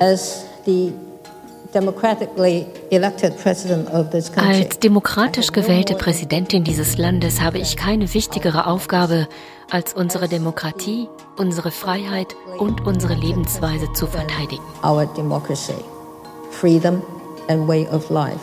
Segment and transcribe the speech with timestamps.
[0.00, 0.92] As the
[4.36, 9.28] als demokratisch gewählte Präsidentin dieses Landes habe ich keine wichtigere Aufgabe,
[9.70, 14.64] als unsere Demokratie, unsere Freiheit und unsere Lebensweise zu verteidigen.
[14.82, 15.74] Our democracy,
[16.50, 17.02] freedom
[17.48, 18.40] and way of life.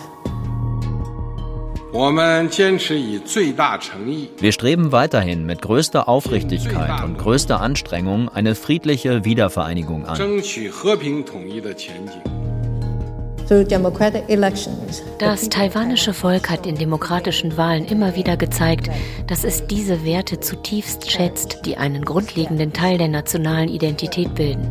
[4.38, 10.18] Wir streben weiterhin mit größter Aufrichtigkeit und größter Anstrengung eine friedliche Wiedervereinigung an.
[15.20, 18.90] Das taiwanische Volk hat in demokratischen Wahlen immer wieder gezeigt,
[19.27, 24.68] dass es diese Werte zutiefst schätzt, die einen grundlegenden Teil der nationalen Identität bilden.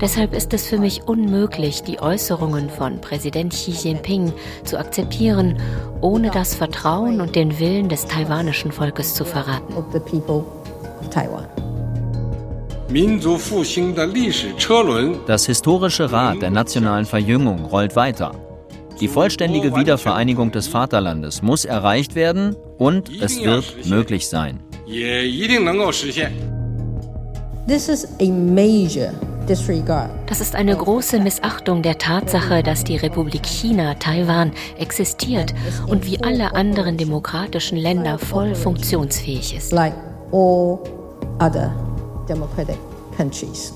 [0.00, 4.32] Deshalb ist es für mich unmöglich, die Äußerungen von Präsident Xi Jinping
[4.64, 5.58] zu akzeptieren,
[6.00, 9.74] ohne das Vertrauen und den Willen des taiwanischen Volkes zu verraten.
[15.26, 18.32] Das historische Rad der nationalen Verjüngung rollt weiter.
[19.00, 24.60] Die vollständige Wiedervereinigung des Vaterlandes muss erreicht werden und es wird möglich sein.
[30.26, 35.52] Das ist eine große Missachtung der Tatsache, dass die Republik China, Taiwan, existiert
[35.88, 39.72] und wie alle anderen demokratischen Länder voll funktionsfähig ist.
[39.72, 39.94] Like
[40.32, 40.78] all
[41.40, 41.91] other
[42.32, 42.78] democratic
[43.16, 43.72] countries.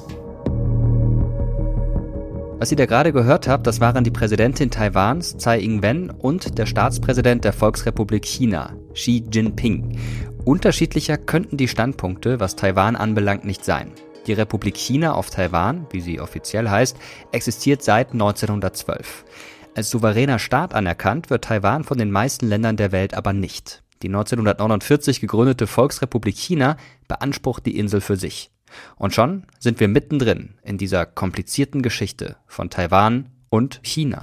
[2.59, 6.65] Was ihr da gerade gehört habt, das waren die Präsidentin Taiwans, Tsai Ing-wen, und der
[6.65, 9.99] Staatspräsident der Volksrepublik China, Xi Jinping.
[10.47, 13.93] Unterschiedlicher könnten die Standpunkte, was Taiwan anbelangt, nicht sein.
[14.27, 16.97] Die Republik China auf Taiwan, wie sie offiziell heißt,
[17.31, 19.25] existiert seit 1912.
[19.75, 23.83] Als souveräner Staat anerkannt wird Taiwan von den meisten Ländern der Welt aber nicht.
[24.03, 26.77] Die 1949 gegründete Volksrepublik China
[27.09, 28.51] beansprucht die Insel für sich.
[28.97, 34.23] Und schon sind wir mittendrin in dieser komplizierten Geschichte von Taiwan und China.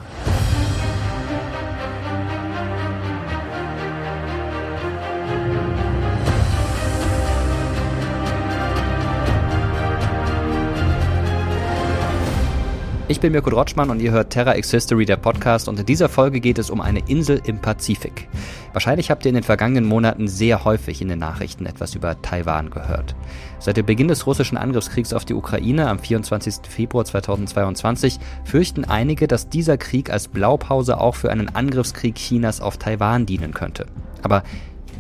[13.13, 16.09] Ich bin Mirko Drotschmann und ihr hört Terra X History, der Podcast, und in dieser
[16.09, 18.28] Folge geht es um eine Insel im Pazifik.
[18.72, 22.72] Wahrscheinlich habt ihr in den vergangenen Monaten sehr häufig in den Nachrichten etwas über Taiwan
[22.72, 23.13] gehört.
[23.59, 26.56] Seit dem Beginn des russischen Angriffskriegs auf die Ukraine am 24.
[26.68, 32.78] Februar 2022 fürchten einige, dass dieser Krieg als Blaupause auch für einen Angriffskrieg Chinas auf
[32.78, 33.85] Taiwan dienen könnte.
[34.23, 34.41] Aber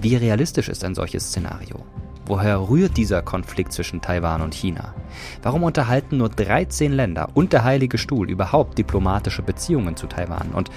[0.01, 1.83] wie realistisch ist ein solches Szenario?
[2.25, 4.93] Woher rührt dieser Konflikt zwischen Taiwan und China?
[5.41, 10.51] Warum unterhalten nur 13 Länder und der Heilige Stuhl überhaupt diplomatische Beziehungen zu Taiwan?
[10.53, 10.71] Und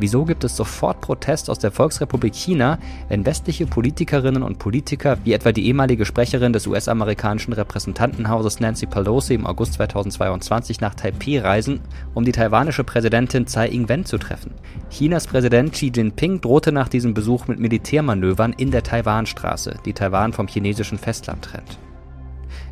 [0.00, 2.78] Wieso gibt es sofort Protest aus der Volksrepublik China,
[3.08, 9.34] wenn westliche Politikerinnen und Politiker, wie etwa die ehemalige Sprecherin des US-amerikanischen Repräsentantenhauses Nancy Pelosi
[9.34, 11.80] im August 2022 nach Taipei reisen,
[12.14, 14.52] um die taiwanische Präsidentin Tsai Ing-wen zu treffen?
[14.88, 20.32] Chinas Präsident Xi Jinping drohte nach diesem Besuch mit Militärmanövern in der Taiwanstraße, die Taiwan
[20.32, 21.76] vom chinesischen Festland trennt.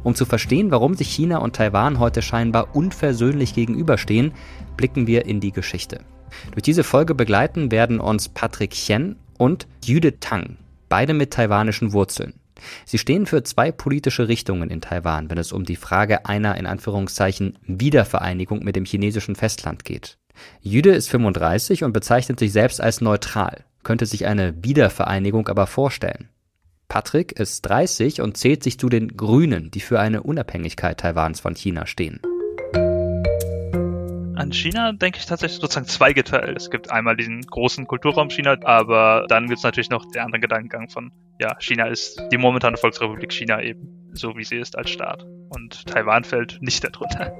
[0.04, 4.30] Um zu verstehen, warum sich China und Taiwan heute scheinbar unversöhnlich gegenüberstehen,
[4.76, 5.98] blicken wir in die Geschichte.
[6.52, 10.56] Durch diese Folge begleiten werden uns Patrick Chen und Judith Tang,
[10.88, 12.34] beide mit taiwanischen Wurzeln.
[12.84, 16.66] Sie stehen für zwei politische Richtungen in Taiwan, wenn es um die Frage einer in
[16.66, 20.18] Anführungszeichen Wiedervereinigung mit dem chinesischen Festland geht.
[20.60, 26.28] Jüde ist 35 und bezeichnet sich selbst als neutral, könnte sich eine Wiedervereinigung aber vorstellen.
[26.88, 31.54] Patrick ist 30 und zählt sich zu den Grünen, die für eine Unabhängigkeit Taiwans von
[31.54, 32.20] China stehen
[34.36, 36.56] an China denke ich tatsächlich sozusagen zweigeteilt.
[36.56, 40.42] Es gibt einmal diesen großen Kulturraum China, aber dann gibt es natürlich noch den anderen
[40.42, 41.10] Gedankengang von,
[41.40, 45.24] ja, China ist die momentane Volksrepublik China eben, so wie sie ist als Staat.
[45.48, 47.32] Und Taiwan fällt nicht darunter.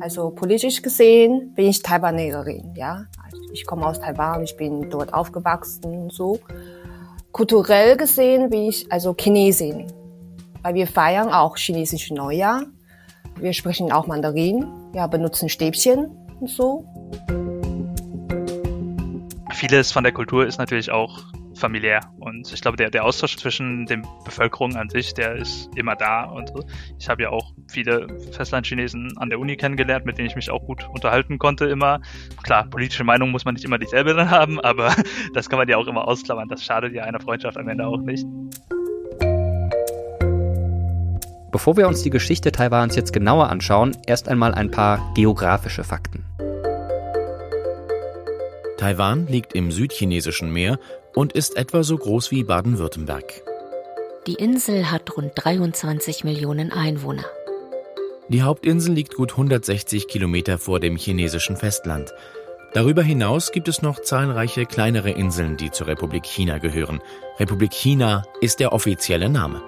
[0.00, 3.04] Also politisch gesehen bin ich Taiwaneserin, ja.
[3.24, 6.40] Also ich komme aus Taiwan, ich bin dort aufgewachsen, so.
[7.30, 9.86] Kulturell gesehen bin ich also Chinesin,
[10.62, 12.64] weil wir feiern auch chinesisches Neujahr.
[13.40, 16.84] Wir sprechen auch Mandarin, ja, benutzen Stäbchen und so.
[19.52, 21.22] Vieles von der Kultur ist natürlich auch
[21.54, 25.94] familiär und ich glaube, der, der Austausch zwischen den Bevölkerungen an sich, der ist immer
[25.94, 26.52] da und
[26.98, 30.64] ich habe ja auch viele Festlandchinesen an der Uni kennengelernt, mit denen ich mich auch
[30.66, 32.00] gut unterhalten konnte immer.
[32.42, 34.94] Klar, politische Meinung muss man nicht immer dieselbe dann haben, aber
[35.34, 36.48] das kann man ja auch immer ausklammern.
[36.48, 38.26] Das schadet ja einer Freundschaft am Ende auch nicht.
[41.52, 46.24] Bevor wir uns die Geschichte Taiwans jetzt genauer anschauen, erst einmal ein paar geografische Fakten.
[48.78, 50.78] Taiwan liegt im südchinesischen Meer
[51.14, 53.42] und ist etwa so groß wie Baden-Württemberg.
[54.26, 57.26] Die Insel hat rund 23 Millionen Einwohner.
[58.28, 62.14] Die Hauptinsel liegt gut 160 Kilometer vor dem chinesischen Festland.
[62.72, 67.02] Darüber hinaus gibt es noch zahlreiche kleinere Inseln, die zur Republik China gehören.
[67.38, 69.60] Republik China ist der offizielle Name.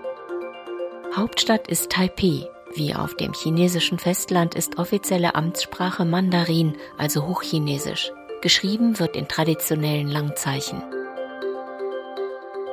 [1.17, 2.47] Hauptstadt ist Taipeh.
[2.75, 8.11] Wie auf dem chinesischen Festland ist offizielle Amtssprache Mandarin, also Hochchinesisch.
[8.43, 10.83] Geschrieben wird in traditionellen Langzeichen.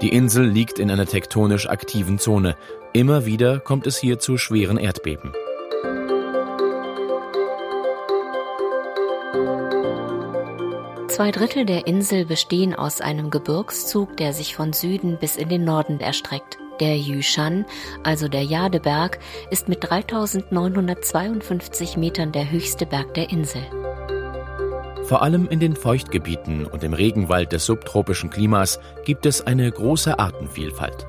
[0.01, 2.57] Die Insel liegt in einer tektonisch aktiven Zone.
[2.93, 5.33] Immer wieder kommt es hier zu schweren Erdbeben.
[11.09, 15.63] Zwei Drittel der Insel bestehen aus einem Gebirgszug, der sich von Süden bis in den
[15.63, 16.57] Norden erstreckt.
[16.81, 17.65] Der Yushan,
[18.03, 19.19] also der Jadeberg,
[19.51, 23.61] ist mit 3952 Metern der höchste Berg der Insel.
[25.03, 30.17] Vor allem in den Feuchtgebieten und im Regenwald des subtropischen Klimas gibt es eine große
[30.17, 31.05] Artenvielfalt.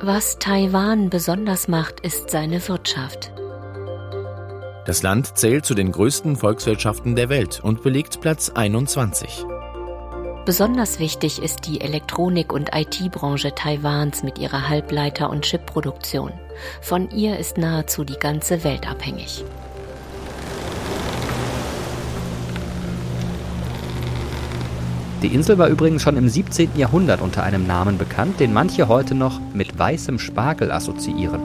[0.00, 3.32] Was Taiwan besonders macht, ist seine Wirtschaft.
[4.84, 9.46] Das Land zählt zu den größten Volkswirtschaften der Welt und belegt Platz 21.
[10.46, 16.30] Besonders wichtig ist die Elektronik- und IT-Branche Taiwans mit ihrer Halbleiter- und Chipproduktion.
[16.80, 19.44] Von ihr ist nahezu die ganze Welt abhängig.
[25.20, 26.76] Die Insel war übrigens schon im 17.
[26.76, 31.40] Jahrhundert unter einem Namen bekannt, den manche heute noch mit weißem Spargel assoziieren.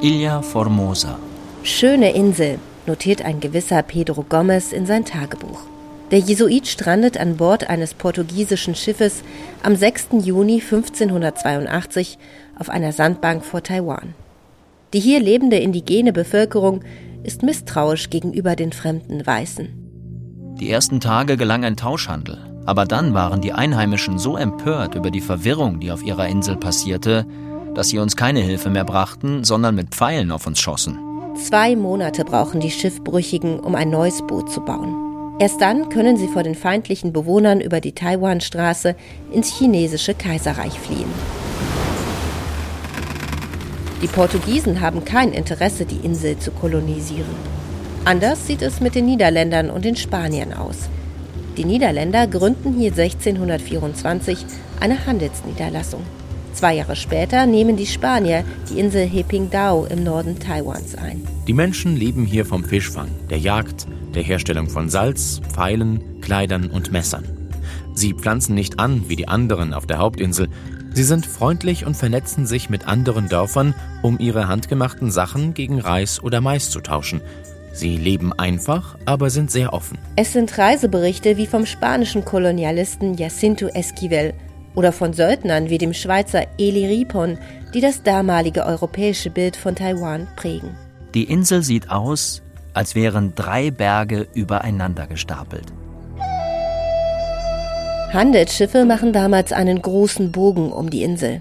[0.00, 1.18] Ilha Formosa.
[1.64, 5.71] Schöne Insel, notiert ein gewisser Pedro Gomez in sein Tagebuch.
[6.12, 9.22] Der Jesuit strandet an Bord eines portugiesischen Schiffes
[9.62, 10.08] am 6.
[10.22, 12.18] Juni 1582
[12.58, 14.14] auf einer Sandbank vor Taiwan.
[14.92, 16.82] Die hier lebende indigene Bevölkerung
[17.22, 19.70] ist misstrauisch gegenüber den fremden Weißen.
[20.60, 22.36] Die ersten Tage gelang ein Tauschhandel,
[22.66, 27.24] aber dann waren die Einheimischen so empört über die Verwirrung, die auf ihrer Insel passierte,
[27.74, 30.98] dass sie uns keine Hilfe mehr brachten, sondern mit Pfeilen auf uns schossen.
[31.36, 35.11] Zwei Monate brauchen die Schiffbrüchigen, um ein neues Boot zu bauen.
[35.42, 38.94] Erst dann können sie vor den feindlichen Bewohnern über die Taiwanstraße
[39.32, 41.10] ins chinesische Kaiserreich fliehen.
[44.00, 47.34] Die Portugiesen haben kein Interesse, die Insel zu kolonisieren.
[48.04, 50.88] Anders sieht es mit den Niederländern und den Spaniern aus.
[51.56, 54.46] Die Niederländer gründen hier 1624
[54.78, 56.02] eine Handelsniederlassung.
[56.52, 61.26] Zwei Jahre später nehmen die Spanier die Insel Hepingdao im Norden Taiwans ein.
[61.46, 66.92] Die Menschen leben hier vom Fischfang, der Jagd, der Herstellung von Salz, Pfeilen, Kleidern und
[66.92, 67.24] Messern.
[67.94, 70.48] Sie pflanzen nicht an wie die anderen auf der Hauptinsel.
[70.92, 76.22] Sie sind freundlich und vernetzen sich mit anderen Dörfern, um ihre handgemachten Sachen gegen Reis
[76.22, 77.22] oder Mais zu tauschen.
[77.72, 79.98] Sie leben einfach, aber sind sehr offen.
[80.16, 84.34] Es sind Reiseberichte wie vom spanischen Kolonialisten Jacinto Esquivel
[84.74, 87.38] oder von Söldnern wie dem Schweizer Eli Ripon,
[87.74, 90.76] die das damalige europäische Bild von Taiwan prägen.
[91.14, 92.42] Die Insel sieht aus,
[92.74, 95.72] als wären drei Berge übereinander gestapelt.
[98.12, 101.40] Handelsschiffe machen damals einen großen Bogen um die Insel.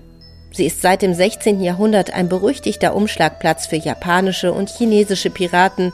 [0.54, 1.62] Sie ist seit dem 16.
[1.62, 5.94] Jahrhundert ein berüchtigter Umschlagplatz für japanische und chinesische Piraten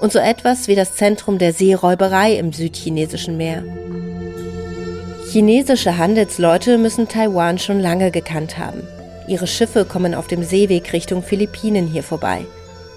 [0.00, 3.64] und so etwas wie das Zentrum der Seeräuberei im südchinesischen Meer.
[5.30, 8.82] Chinesische Handelsleute müssen Taiwan schon lange gekannt haben.
[9.26, 12.46] Ihre Schiffe kommen auf dem Seeweg Richtung Philippinen hier vorbei.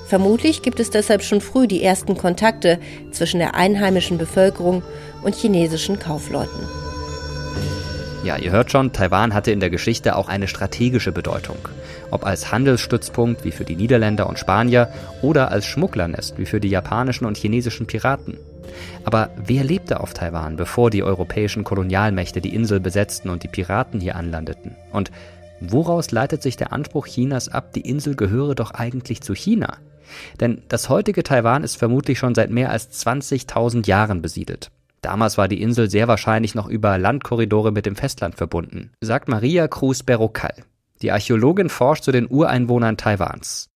[0.07, 2.79] Vermutlich gibt es deshalb schon früh die ersten Kontakte
[3.11, 4.81] zwischen der einheimischen Bevölkerung
[5.23, 6.67] und chinesischen Kaufleuten.
[8.23, 11.57] Ja, ihr hört schon, Taiwan hatte in der Geschichte auch eine strategische Bedeutung.
[12.11, 14.87] Ob als Handelsstützpunkt wie für die Niederländer und Spanier
[15.21, 18.37] oder als Schmugglernest wie für die japanischen und chinesischen Piraten.
[19.03, 23.99] Aber wer lebte auf Taiwan, bevor die europäischen Kolonialmächte die Insel besetzten und die Piraten
[23.99, 24.75] hier anlandeten?
[24.91, 25.11] Und
[25.59, 29.77] woraus leitet sich der Anspruch Chinas ab, die Insel gehöre doch eigentlich zu China?
[30.39, 34.71] Denn das heutige Taiwan ist vermutlich schon seit mehr als 20.000 Jahren besiedelt.
[35.01, 39.67] Damals war die Insel sehr wahrscheinlich noch über Landkorridore mit dem Festland verbunden, sagt Maria
[39.67, 40.53] Cruz Berrocal.
[41.01, 43.70] Die Archäologin forscht zu den Ureinwohnern Taiwans.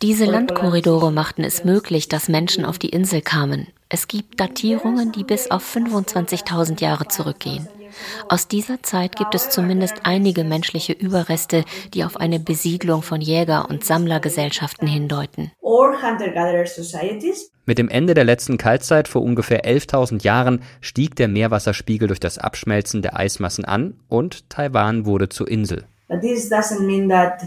[0.00, 3.66] Diese Landkorridore machten es möglich, dass Menschen auf die Insel kamen.
[3.90, 7.68] Es gibt Datierungen, die bis auf 25.000 Jahre zurückgehen.
[8.30, 13.68] Aus dieser Zeit gibt es zumindest einige menschliche Überreste, die auf eine Besiedlung von Jäger-
[13.68, 15.52] und Sammlergesellschaften hindeuten.
[17.66, 22.38] Mit dem Ende der letzten Kaltzeit vor ungefähr 11.000 Jahren stieg der Meerwasserspiegel durch das
[22.38, 25.84] Abschmelzen der Eismassen an und Taiwan wurde zur Insel.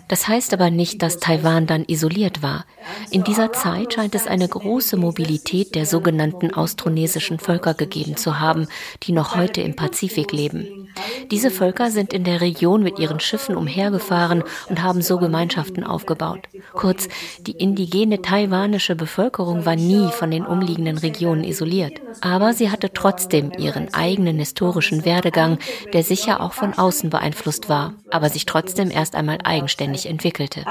[0.08, 2.66] Das heißt aber nicht, dass Taiwan dann isoliert war.
[3.12, 8.68] In dieser Zeit scheint es eine große Mobilität der sogenannten austronesischen Völker gegeben zu haben,
[9.04, 10.90] die noch heute im Pazifik leben.
[11.30, 16.48] Diese Völker sind in der Region mit ihren Schiffen umhergefahren und haben so Gemeinschaften aufgebaut.
[16.74, 17.08] Kurz,
[17.42, 22.02] die indigene taiwanische Bevölkerung war nie von den umliegenden Regionen isoliert.
[22.22, 25.60] Aber sie hatte trotzdem ihren eigenen historischen Werdegang,
[25.94, 30.66] der sicher auch von außen beeinflusst war, aber sich trotzdem erst einmal eigenständig entwickelte.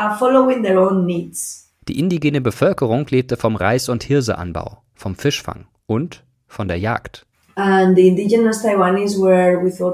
[1.89, 7.27] Die indigene Bevölkerung lebte vom Reis- und Hirseanbau, vom Fischfang und von der Jagd.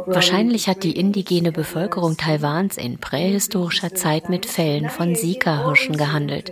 [0.07, 6.51] Wahrscheinlich hat die indigene Bevölkerung Taiwans in prähistorischer Zeit mit Fellen von Sika-Hirschen gehandelt.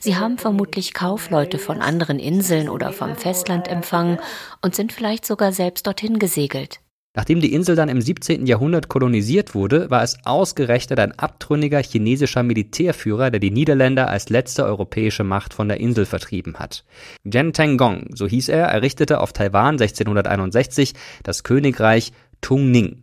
[0.00, 4.18] Sie haben vermutlich Kaufleute von anderen Inseln oder vom Festland empfangen
[4.60, 6.80] und sind vielleicht sogar selbst dorthin gesegelt.
[7.12, 8.46] Nachdem die Insel dann im 17.
[8.46, 14.64] Jahrhundert kolonisiert wurde, war es ausgerechnet ein abtrünniger chinesischer Militärführer, der die Niederländer als letzte
[14.64, 16.84] europäische Macht von der Insel vertrieben hat.
[17.28, 20.92] Zhen Tenggong, so hieß er, errichtete auf Taiwan 1661
[21.24, 22.12] das Königreich
[22.42, 23.02] Tungning.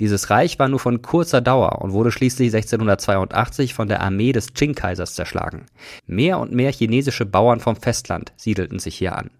[0.00, 4.52] Dieses Reich war nur von kurzer Dauer und wurde schließlich 1682 von der Armee des
[4.52, 5.66] Qing-Kaisers zerschlagen.
[6.06, 9.30] Mehr und mehr chinesische Bauern vom Festland siedelten sich hier an.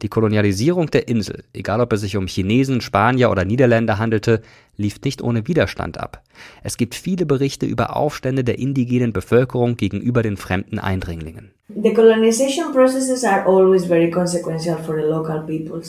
[0.00, 4.40] Die Kolonialisierung der Insel, egal ob es sich um Chinesen, Spanier oder Niederländer handelte,
[4.76, 6.22] lief nicht ohne Widerstand ab.
[6.62, 11.52] Es gibt viele Berichte über Aufstände der indigenen Bevölkerung gegenüber den fremden Eindringlingen.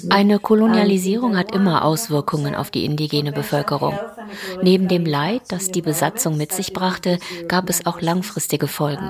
[0.10, 3.98] Eine Kolonialisierung hat immer Auswirkungen auf die indigene Bevölkerung.
[4.62, 7.18] Neben dem Leid, das die Besatzung mit sich brachte,
[7.48, 9.10] gab es auch langfristige Folgen.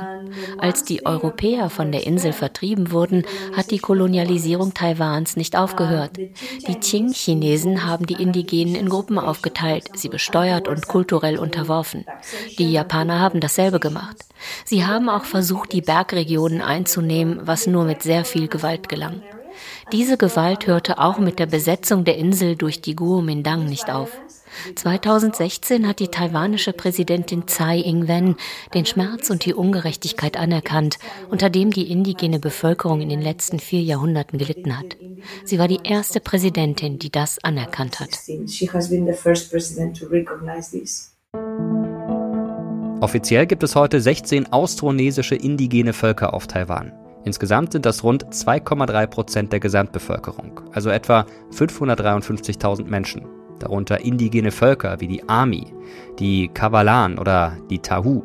[0.60, 3.26] Als die Europäer von der Insel vertrieben wurden,
[3.58, 6.18] hat die Kolonialisierung Taiwans nicht aufgehört.
[6.18, 12.06] Die Qing-Chinesen haben die Indigenen in Gruppen aufgeteilt, sie besteuert und kulturell unterworfen.
[12.60, 14.18] Die Japaner haben dasselbe gemacht.
[14.66, 19.22] Sie haben auch versucht, die Bergregionen einzunehmen, was nur mit sehr viel Gewalt gelang.
[19.92, 24.12] Diese Gewalt hörte auch mit der Besetzung der Insel durch die Guomindang nicht auf.
[24.76, 28.36] 2016 hat die taiwanische Präsidentin Tsai Ing-wen
[28.74, 30.98] den Schmerz und die Ungerechtigkeit anerkannt,
[31.30, 34.98] unter dem die indigene Bevölkerung in den letzten vier Jahrhunderten gelitten hat.
[35.46, 38.10] Sie war die erste Präsidentin, die das anerkannt hat.
[43.02, 46.92] Offiziell gibt es heute 16 austronesische indigene Völker auf Taiwan.
[47.24, 53.26] Insgesamt sind das rund 2,3 Prozent der Gesamtbevölkerung, also etwa 553.000 Menschen
[53.60, 55.68] darunter indigene Völker wie die Ami,
[56.18, 58.24] die Kavalan oder die Tahu.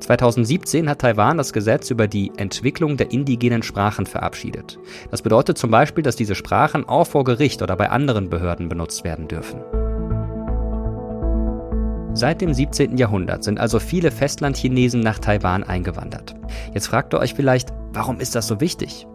[0.00, 4.78] 2017 hat Taiwan das Gesetz über die Entwicklung der indigenen Sprachen verabschiedet.
[5.10, 9.04] Das bedeutet zum Beispiel, dass diese Sprachen auch vor Gericht oder bei anderen Behörden benutzt
[9.04, 9.60] werden dürfen.
[12.12, 12.96] Seit dem 17.
[12.96, 16.34] Jahrhundert sind also viele Festlandchinesen nach Taiwan eingewandert.
[16.74, 19.06] Jetzt fragt ihr euch vielleicht, warum ist das so wichtig?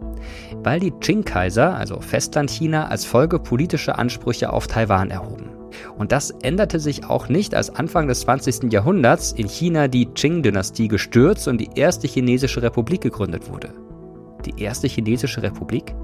[0.62, 5.50] weil die Qing-Kaiser, also Festlandchina, als Folge politische Ansprüche auf Taiwan erhoben.
[5.96, 8.72] Und das änderte sich auch nicht, als Anfang des 20.
[8.72, 13.70] Jahrhunderts in China die Qing-Dynastie gestürzt und die erste chinesische Republik gegründet wurde.
[14.44, 15.94] Die erste chinesische Republik?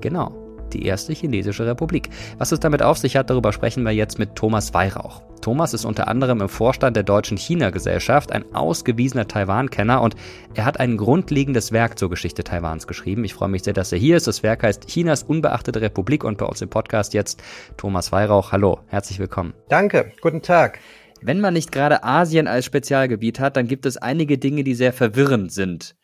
[0.00, 0.41] Genau
[0.74, 2.10] die erste chinesische Republik.
[2.38, 5.22] Was es damit auf sich hat, darüber sprechen wir jetzt mit Thomas Weihrauch.
[5.42, 10.14] Thomas ist unter anderem im Vorstand der Deutschen China-Gesellschaft, ein ausgewiesener Taiwan-Kenner und
[10.54, 13.24] er hat ein grundlegendes Werk zur Geschichte Taiwans geschrieben.
[13.24, 14.28] Ich freue mich sehr, dass er hier ist.
[14.28, 17.42] Das Werk heißt Chinas unbeachtete Republik und bei uns im Podcast jetzt
[17.76, 18.52] Thomas Weihrauch.
[18.52, 19.52] Hallo, herzlich willkommen.
[19.68, 20.78] Danke, guten Tag.
[21.20, 24.92] Wenn man nicht gerade Asien als Spezialgebiet hat, dann gibt es einige Dinge, die sehr
[24.92, 25.94] verwirrend sind.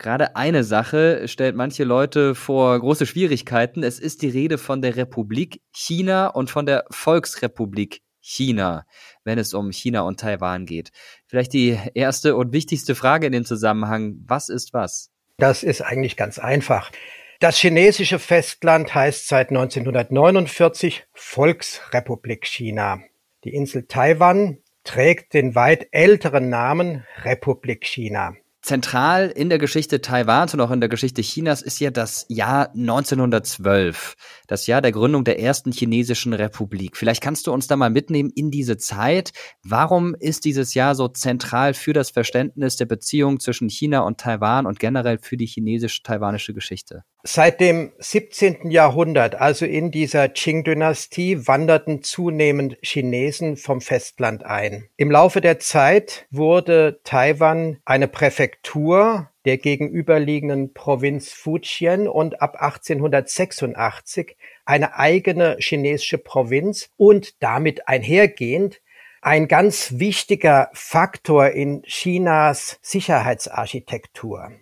[0.00, 3.82] Gerade eine Sache stellt manche Leute vor große Schwierigkeiten.
[3.82, 8.86] Es ist die Rede von der Republik China und von der Volksrepublik China,
[9.24, 10.90] wenn es um China und Taiwan geht.
[11.26, 14.14] Vielleicht die erste und wichtigste Frage in dem Zusammenhang.
[14.26, 15.10] Was ist was?
[15.36, 16.90] Das ist eigentlich ganz einfach.
[17.38, 23.00] Das chinesische Festland heißt seit 1949 Volksrepublik China.
[23.44, 28.34] Die Insel Taiwan trägt den weit älteren Namen Republik China.
[28.62, 32.70] Zentral in der Geschichte Taiwans und auch in der Geschichte Chinas ist ja das Jahr
[32.74, 34.14] 1912,
[34.48, 36.98] das Jahr der Gründung der ersten chinesischen Republik.
[36.98, 39.32] Vielleicht kannst du uns da mal mitnehmen in diese Zeit.
[39.62, 44.66] Warum ist dieses Jahr so zentral für das Verständnis der Beziehung zwischen China und Taiwan
[44.66, 47.04] und generell für die chinesisch-taiwanische Geschichte?
[47.22, 48.70] Seit dem 17.
[48.70, 54.88] Jahrhundert, also in dieser Qing-Dynastie, wanderten zunehmend Chinesen vom Festland ein.
[54.96, 64.38] Im Laufe der Zeit wurde Taiwan eine Präfektur der gegenüberliegenden Provinz Fujian und ab 1886
[64.64, 68.80] eine eigene chinesische Provinz und damit einhergehend
[69.20, 74.52] ein ganz wichtiger Faktor in Chinas Sicherheitsarchitektur.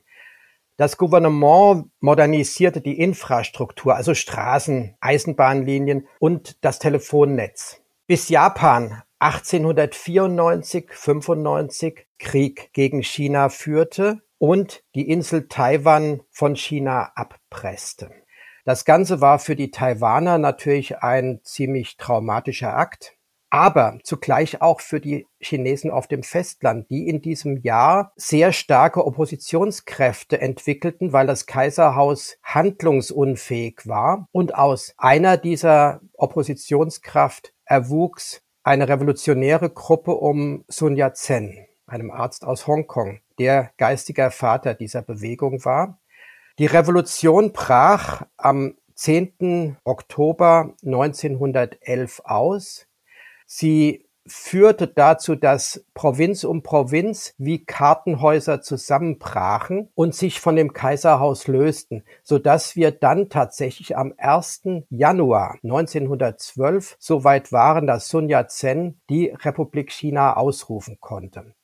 [0.78, 7.82] Das Gouvernement modernisierte die Infrastruktur, also Straßen, Eisenbahnlinien und das Telefonnetz.
[8.06, 18.12] Bis Japan 1894, 95 Krieg gegen China führte und die Insel Taiwan von China abpresste.
[18.64, 23.17] Das Ganze war für die Taiwaner natürlich ein ziemlich traumatischer Akt
[23.50, 29.06] aber zugleich auch für die Chinesen auf dem Festland, die in diesem Jahr sehr starke
[29.06, 34.28] Oppositionskräfte entwickelten, weil das Kaiserhaus handlungsunfähig war.
[34.32, 42.66] Und aus einer dieser Oppositionskraft erwuchs eine revolutionäre Gruppe um Sun Yat-sen, einem Arzt aus
[42.66, 45.98] Hongkong, der geistiger Vater dieser Bewegung war.
[46.58, 49.76] Die Revolution brach am 10.
[49.84, 52.87] Oktober 1911 aus.
[53.50, 61.46] Sie führte dazu, dass Provinz um Provinz wie Kartenhäuser zusammenbrachen und sich von dem Kaiserhaus
[61.46, 64.84] lösten, so dass wir dann tatsächlich am 1.
[64.90, 71.54] Januar 1912 so weit waren, dass Sun Yat-sen die Republik China ausrufen konnte.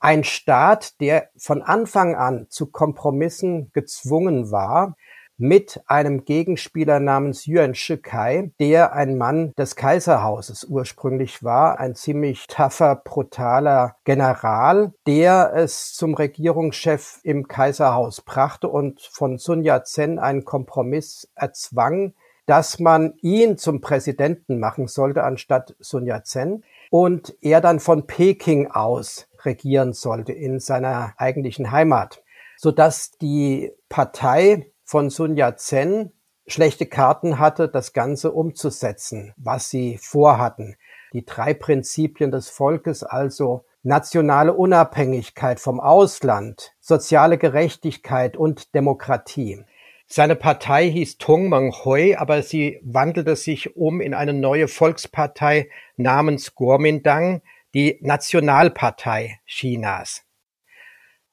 [0.00, 4.96] Ein Staat, der von Anfang an zu Kompromissen gezwungen war,
[5.38, 12.46] mit einem Gegenspieler namens Yuan Shikai, der ein Mann des Kaiserhauses ursprünglich war, ein ziemlich
[12.48, 20.44] tougher, brutaler General, der es zum Regierungschef im Kaiserhaus brachte und von Sun Yat-sen einen
[20.44, 22.14] Kompromiss erzwang,
[22.46, 28.70] dass man ihn zum Präsidenten machen sollte anstatt Sun Yat-sen und er dann von Peking
[28.70, 32.24] aus regieren sollte in seiner eigentlichen Heimat,
[32.56, 36.12] sodass die Partei von Sun Yat-sen
[36.46, 40.76] schlechte Karten hatte, das Ganze umzusetzen, was sie vorhatten.
[41.12, 49.62] Die drei Prinzipien des Volkes, also nationale Unabhängigkeit vom Ausland, soziale Gerechtigkeit und Demokratie.
[50.06, 55.68] Seine Partei hieß Tung Meng Hui, aber sie wandelte sich um in eine neue Volkspartei
[55.98, 57.42] namens Kuomintang,
[57.74, 60.22] die Nationalpartei Chinas.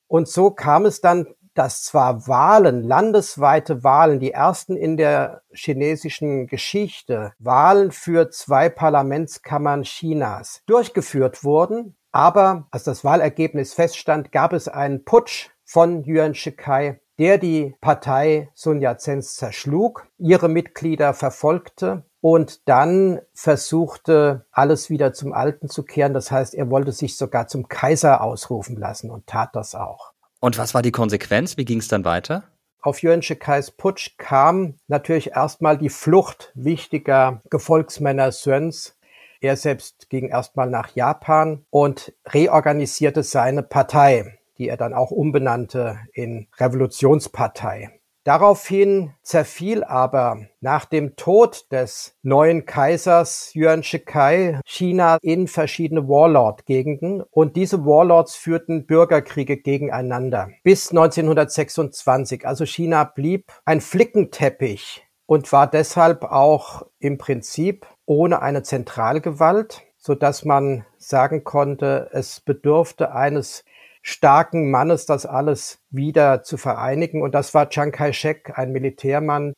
[0.08, 6.48] Und so kam es dann dass zwar Wahlen, landesweite Wahlen, die ersten in der chinesischen
[6.48, 14.68] Geschichte, Wahlen für zwei Parlamentskammern Chinas durchgeführt wurden, aber als das Wahlergebnis feststand, gab es
[14.68, 22.68] einen Putsch von Yuan Shikai, der die Partei Sun Yat-sens zerschlug, ihre Mitglieder verfolgte und
[22.68, 26.13] dann versuchte, alles wieder zum Alten zu kehren.
[26.13, 30.14] Das heißt, er wollte sich sogar zum Kaiser ausrufen lassen und tat das auch.
[30.45, 31.58] Und was war die Konsequenz?
[31.58, 32.43] Wie ging es dann weiter?
[32.79, 38.95] Auf Yuan Shikais Putsch kam natürlich erstmal die Flucht wichtiger Gefolgsmänner Suens.
[39.41, 45.97] Er selbst ging erstmal nach Japan und reorganisierte seine Partei, die er dann auch umbenannte
[46.13, 47.99] in Revolutionspartei.
[48.26, 57.22] Daraufhin zerfiel aber nach dem Tod des neuen Kaisers Yuan Shikai China in verschiedene Warlord-Gegenden
[57.22, 62.48] und diese Warlords führten Bürgerkriege gegeneinander bis 1926.
[62.48, 70.16] Also China blieb ein Flickenteppich und war deshalb auch im Prinzip ohne eine Zentralgewalt, so
[70.16, 73.64] dass man sagen konnte, es bedurfte eines
[74.06, 77.24] starken Mannes das alles wieder zu vereinigen.
[77.24, 79.54] Und das war Chiang Kai-shek, ein Militärmann,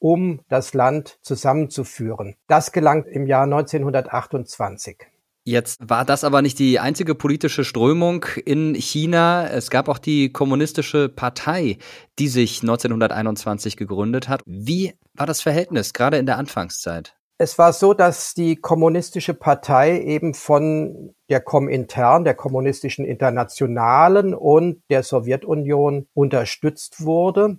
[0.00, 2.34] um das Land zusammenzuführen.
[2.48, 5.06] Das gelang im Jahr 1928.
[5.44, 9.46] Jetzt war das aber nicht die einzige politische Strömung in China.
[9.46, 11.78] Es gab auch die Kommunistische Partei,
[12.18, 14.42] die sich 1921 gegründet hat.
[14.44, 17.16] Wie war das Verhältnis gerade in der Anfangszeit?
[17.38, 24.82] Es war so, dass die kommunistische Partei eben von der Komintern, der kommunistischen Internationalen und
[24.88, 27.58] der Sowjetunion unterstützt wurde.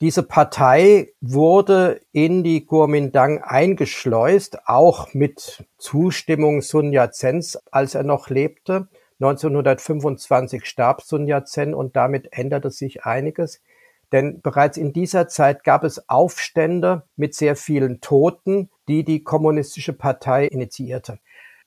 [0.00, 8.30] Diese Partei wurde in die Kuomintang eingeschleust, auch mit Zustimmung Sun Yat-sens, als er noch
[8.30, 8.88] lebte.
[9.20, 13.60] 1925 starb Sun Yat-sen und damit änderte sich einiges.
[14.12, 19.92] Denn bereits in dieser Zeit gab es Aufstände mit sehr vielen Toten, die die Kommunistische
[19.92, 21.18] Partei initiierte.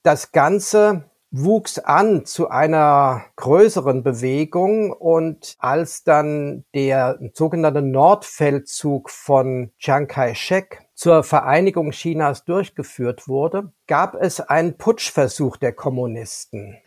[0.04, 9.72] Das Ganze wuchs an zu einer größeren Bewegung und als dann der sogenannte Nordfeldzug von
[9.78, 16.78] Chiang Kai-shek zur Vereinigung Chinas durchgeführt wurde, gab es einen Putschversuch der Kommunisten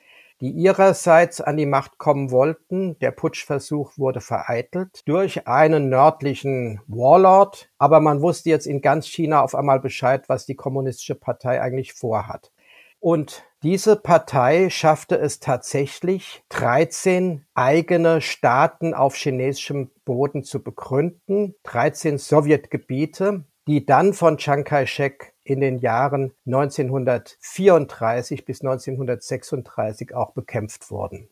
[0.43, 2.99] die ihrerseits an die Macht kommen wollten.
[2.99, 9.43] Der Putschversuch wurde vereitelt durch einen nördlichen Warlord, aber man wusste jetzt in ganz China
[9.43, 12.51] auf einmal Bescheid, was die Kommunistische Partei eigentlich vorhat.
[12.99, 22.19] Und diese Partei schaffte es tatsächlich, 13 eigene Staaten auf chinesischem Boden zu begründen, 13
[22.19, 31.29] Sowjetgebiete, die dann von Chiang Kai-shek in den Jahren 1934 bis 1936 auch bekämpft wurden.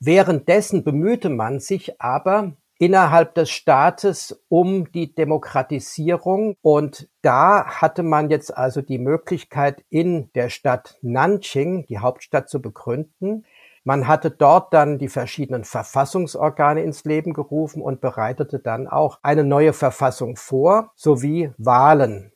[0.00, 8.30] Währenddessen bemühte man sich aber innerhalb des Staates um die Demokratisierung und da hatte man
[8.30, 13.46] jetzt also die Möglichkeit in der Stadt Nanjing die Hauptstadt zu begründen.
[13.84, 19.44] Man hatte dort dann die verschiedenen Verfassungsorgane ins Leben gerufen und bereitete dann auch eine
[19.44, 22.33] neue Verfassung vor sowie Wahlen.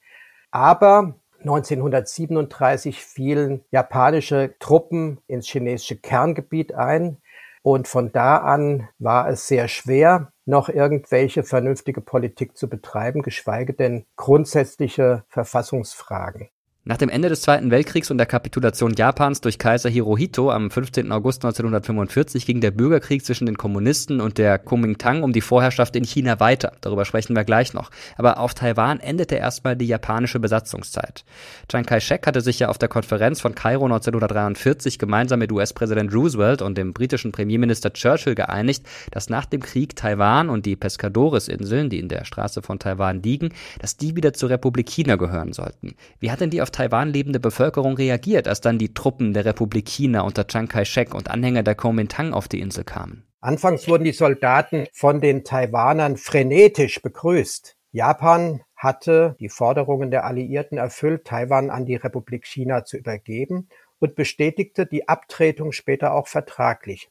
[0.50, 7.18] Aber 1937 fielen japanische Truppen ins chinesische Kerngebiet ein.
[7.62, 13.74] Und von da an war es sehr schwer, noch irgendwelche vernünftige Politik zu betreiben, geschweige
[13.74, 16.48] denn grundsätzliche Verfassungsfragen.
[16.88, 21.12] Nach dem Ende des Zweiten Weltkriegs und der Kapitulation Japans durch Kaiser Hirohito am 15.
[21.12, 26.04] August 1945 ging der Bürgerkrieg zwischen den Kommunisten und der Kuomintang um die Vorherrschaft in
[26.04, 26.72] China weiter.
[26.80, 27.90] Darüber sprechen wir gleich noch.
[28.16, 31.26] Aber auf Taiwan endete erstmal die japanische Besatzungszeit.
[31.68, 36.62] Chiang Kai-shek hatte sich ja auf der Konferenz von Kairo 1943 gemeinsam mit US-Präsident Roosevelt
[36.62, 41.98] und dem britischen Premierminister Churchill geeinigt, dass nach dem Krieg Taiwan und die Pescadores-Inseln, die
[41.98, 45.94] in der Straße von Taiwan liegen, dass die wieder zur Republik China gehören sollten.
[46.18, 49.88] Wie hat denn die auf Taiwan lebende Bevölkerung reagiert, als dann die Truppen der Republik
[49.88, 53.26] China unter Chiang Kai-shek und Anhänger der Kuomintang auf die Insel kamen?
[53.40, 57.76] Anfangs wurden die Soldaten von den Taiwanern frenetisch begrüßt.
[57.90, 64.14] Japan hatte die Forderungen der Alliierten erfüllt, Taiwan an die Republik China zu übergeben und
[64.14, 67.10] bestätigte die Abtretung später auch vertraglich.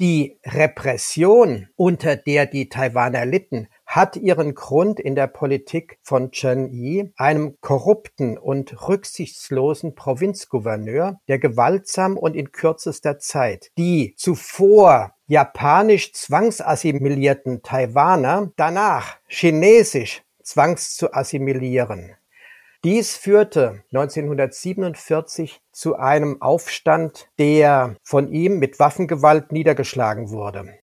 [0.00, 6.70] Die Repression, unter der die Taiwaner litten, hat ihren Grund in der Politik von Chen
[6.70, 16.12] Yi, einem korrupten und rücksichtslosen Provinzgouverneur, der gewaltsam und in kürzester Zeit die zuvor japanisch
[16.12, 22.14] zwangsassimilierten Taiwaner danach chinesisch zwangs zu assimilieren.
[22.84, 30.74] Dies führte 1947 zu einem Aufstand, der von ihm mit Waffengewalt niedergeschlagen wurde.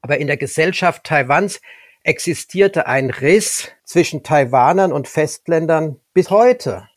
[0.00, 1.60] Aber in der Gesellschaft Taiwans
[2.02, 6.88] existierte ein Riss zwischen Taiwanern und Festländern bis heute.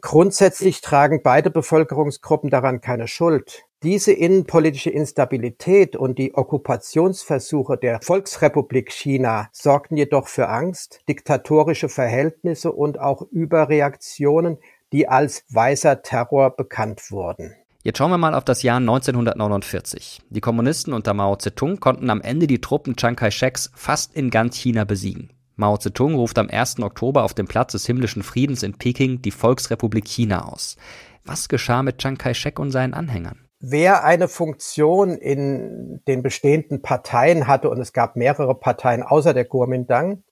[0.00, 3.64] Grundsätzlich tragen beide Bevölkerungsgruppen daran keine Schuld.
[3.82, 12.72] Diese innenpolitische Instabilität und die Okkupationsversuche der Volksrepublik China sorgten jedoch für Angst, diktatorische Verhältnisse
[12.72, 14.58] und auch Überreaktionen,
[14.92, 17.54] die als weißer Terror bekannt wurden.
[17.86, 20.22] Jetzt schauen wir mal auf das Jahr 1949.
[20.30, 24.56] Die Kommunisten unter Mao Zedong konnten am Ende die Truppen Chiang Kai-sheks fast in ganz
[24.56, 25.34] China besiegen.
[25.56, 26.80] Mao Zedong ruft am 1.
[26.80, 30.78] Oktober auf dem Platz des himmlischen Friedens in Peking die Volksrepublik China aus.
[31.26, 33.40] Was geschah mit Chiang Kai-shek und seinen Anhängern?
[33.60, 39.44] Wer eine Funktion in den bestehenden Parteien hatte, und es gab mehrere Parteien außer der
[39.44, 40.22] Kuomintang,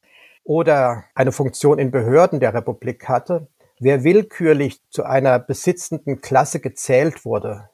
[0.43, 3.49] oder eine Funktion in Behörden der Republik hatte,
[3.85, 7.69] Wer willkürlich zu einer besitzenden Klasse gezählt wurde,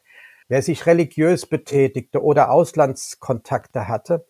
[0.48, 4.24] wer sich religiös betätigte oder Auslandskontakte hatte,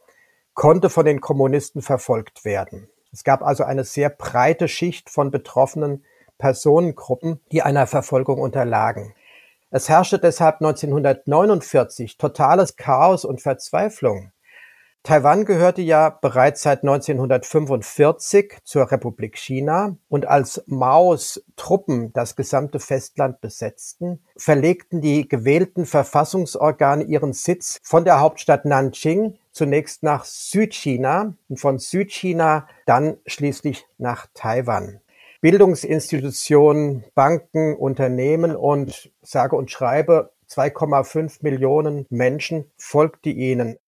[0.55, 2.89] konnte von den Kommunisten verfolgt werden.
[3.13, 6.05] Es gab also eine sehr breite Schicht von betroffenen
[6.37, 9.15] Personengruppen, die einer Verfolgung unterlagen.
[9.71, 14.33] Es herrschte deshalb 1949 totales Chaos und Verzweiflung.
[15.09, 22.79] Taiwan gehörte ja bereits seit 1945 zur Republik China und als Maos Truppen das gesamte
[22.79, 31.33] Festland besetzten, verlegten die gewählten Verfassungsorgane ihren Sitz von der Hauptstadt Nanjing zunächst nach Südchina
[31.49, 35.01] und von Südchina dann schließlich nach Taiwan.
[35.41, 43.79] Bildungsinstitutionen, Banken, Unternehmen und sage und schreibe 2,5 Millionen Menschen folgte ihnen.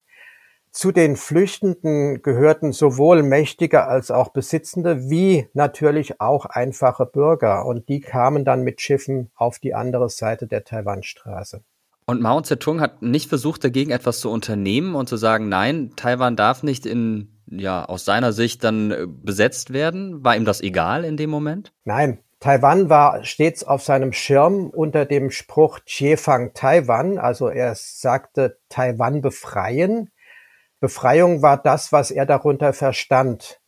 [0.72, 7.88] Zu den Flüchtenden gehörten sowohl Mächtige als auch Besitzende wie natürlich auch einfache Bürger und
[7.88, 11.62] die kamen dann mit Schiffen auf die andere Seite der Taiwanstraße.
[12.06, 16.36] Und Mao Zedong hat nicht versucht, dagegen etwas zu unternehmen und zu sagen, nein, Taiwan
[16.36, 20.24] darf nicht in, ja, aus seiner Sicht dann äh, besetzt werden.
[20.24, 21.72] War ihm das egal in dem Moment?
[21.84, 28.58] Nein, Taiwan war stets auf seinem Schirm unter dem Spruch Chiefang Taiwan, also er sagte
[28.70, 30.10] Taiwan befreien.
[30.80, 33.60] Befreiung war das, was er darunter verstand.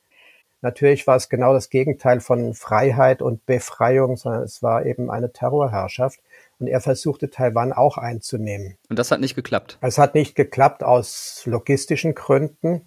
[0.63, 5.33] Natürlich war es genau das Gegenteil von Freiheit und Befreiung, sondern es war eben eine
[5.33, 6.21] Terrorherrschaft.
[6.59, 8.79] Und er versuchte Taiwan auch einzunehmen.
[8.89, 9.79] Und das hat nicht geklappt.
[9.81, 12.87] Es hat nicht geklappt aus logistischen Gründen.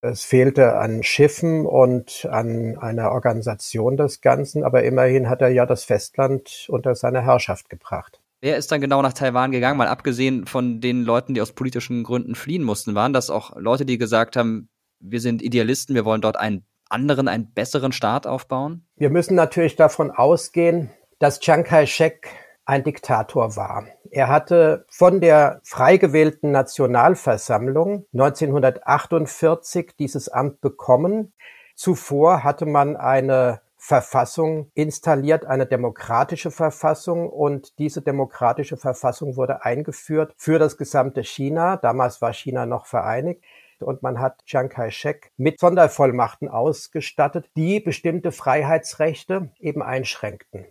[0.00, 5.66] Es fehlte an Schiffen und an einer Organisation des Ganzen, aber immerhin hat er ja
[5.66, 8.21] das Festland unter seine Herrschaft gebracht.
[8.42, 9.78] Wer ist dann genau nach Taiwan gegangen?
[9.78, 13.86] Mal abgesehen von den Leuten, die aus politischen Gründen fliehen mussten, waren das auch Leute,
[13.86, 18.84] die gesagt haben, wir sind Idealisten, wir wollen dort einen anderen, einen besseren Staat aufbauen?
[18.96, 22.30] Wir müssen natürlich davon ausgehen, dass Chiang Kai-shek
[22.64, 23.86] ein Diktator war.
[24.10, 31.32] Er hatte von der frei gewählten Nationalversammlung 1948 dieses Amt bekommen.
[31.76, 40.34] Zuvor hatte man eine Verfassung installiert, eine demokratische Verfassung und diese demokratische Verfassung wurde eingeführt
[40.36, 41.78] für das gesamte China.
[41.78, 43.42] Damals war China noch vereinigt
[43.80, 50.66] und man hat Chiang Kai-shek mit Sondervollmachten ausgestattet, die bestimmte Freiheitsrechte eben einschränkten.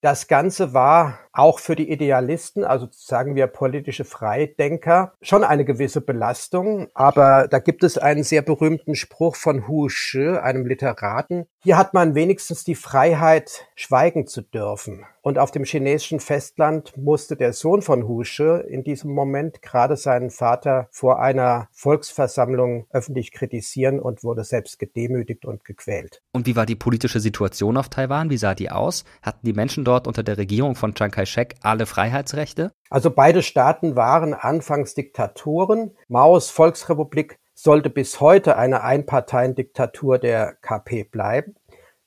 [0.00, 6.00] Das Ganze war auch für die Idealisten, also sagen wir politische Freidenker, schon eine gewisse
[6.00, 6.86] Belastung.
[6.94, 11.48] Aber da gibt es einen sehr berühmten Spruch von Hu Shi, einem Literaten.
[11.68, 15.04] Hier hat man wenigstens die Freiheit, schweigen zu dürfen.
[15.20, 20.30] Und auf dem chinesischen Festland musste der Sohn von Husche in diesem Moment gerade seinen
[20.30, 26.22] Vater vor einer Volksversammlung öffentlich kritisieren und wurde selbst gedemütigt und gequält.
[26.32, 28.30] Und wie war die politische Situation auf Taiwan?
[28.30, 29.04] Wie sah die aus?
[29.20, 32.72] Hatten die Menschen dort unter der Regierung von Chiang Kai-shek alle Freiheitsrechte?
[32.88, 35.94] Also beide Staaten waren anfangs Diktatoren.
[36.08, 41.56] Maos Volksrepublik sollte bis heute eine Einparteiendiktatur der KP bleiben.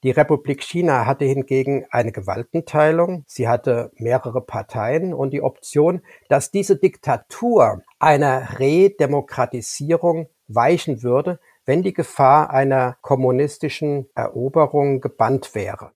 [0.02, 3.26] Die Republik China hatte hingegen eine Gewaltenteilung.
[3.28, 11.84] Sie hatte mehrere Parteien und die Option, dass diese Diktatur einer Redemokratisierung weichen würde, wenn
[11.84, 15.92] die Gefahr einer kommunistischen Eroberung gebannt wäre.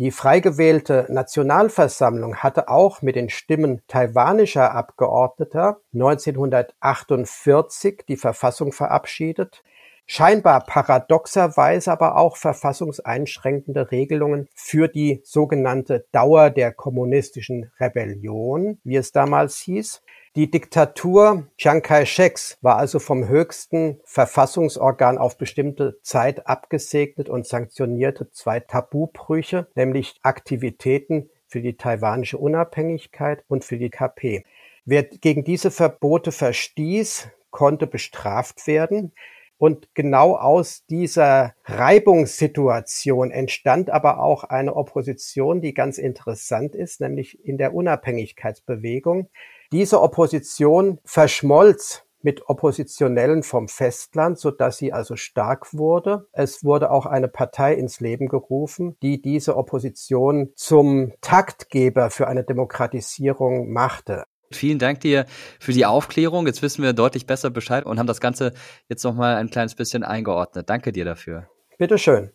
[0.00, 9.62] Die frei gewählte Nationalversammlung hatte auch mit den Stimmen taiwanischer Abgeordneter 1948 die Verfassung verabschiedet
[10.06, 19.12] scheinbar paradoxerweise aber auch verfassungseinschränkende Regelungen für die sogenannte Dauer der kommunistischen Rebellion, wie es
[19.12, 20.02] damals hieß.
[20.36, 28.30] Die Diktatur Chiang Kai-sheks war also vom höchsten Verfassungsorgan auf bestimmte Zeit abgesegnet und sanktionierte
[28.30, 34.44] zwei Tabubrüche, nämlich Aktivitäten für die taiwanische Unabhängigkeit und für die KP.
[34.84, 39.10] Wer gegen diese Verbote verstieß, konnte bestraft werden.
[39.58, 47.44] Und genau aus dieser Reibungssituation entstand aber auch eine Opposition, die ganz interessant ist, nämlich
[47.44, 49.28] in der Unabhängigkeitsbewegung.
[49.72, 56.26] Diese Opposition verschmolz mit Oppositionellen vom Festland, so dass sie also stark wurde.
[56.32, 62.42] Es wurde auch eine Partei ins Leben gerufen, die diese Opposition zum Taktgeber für eine
[62.44, 64.24] Demokratisierung machte.
[64.52, 65.26] Vielen Dank dir
[65.60, 66.46] für die Aufklärung.
[66.46, 68.52] Jetzt wissen wir deutlich besser Bescheid und haben das Ganze
[68.88, 70.68] jetzt nochmal ein kleines bisschen eingeordnet.
[70.68, 71.48] Danke dir dafür.
[71.78, 72.32] Bitteschön.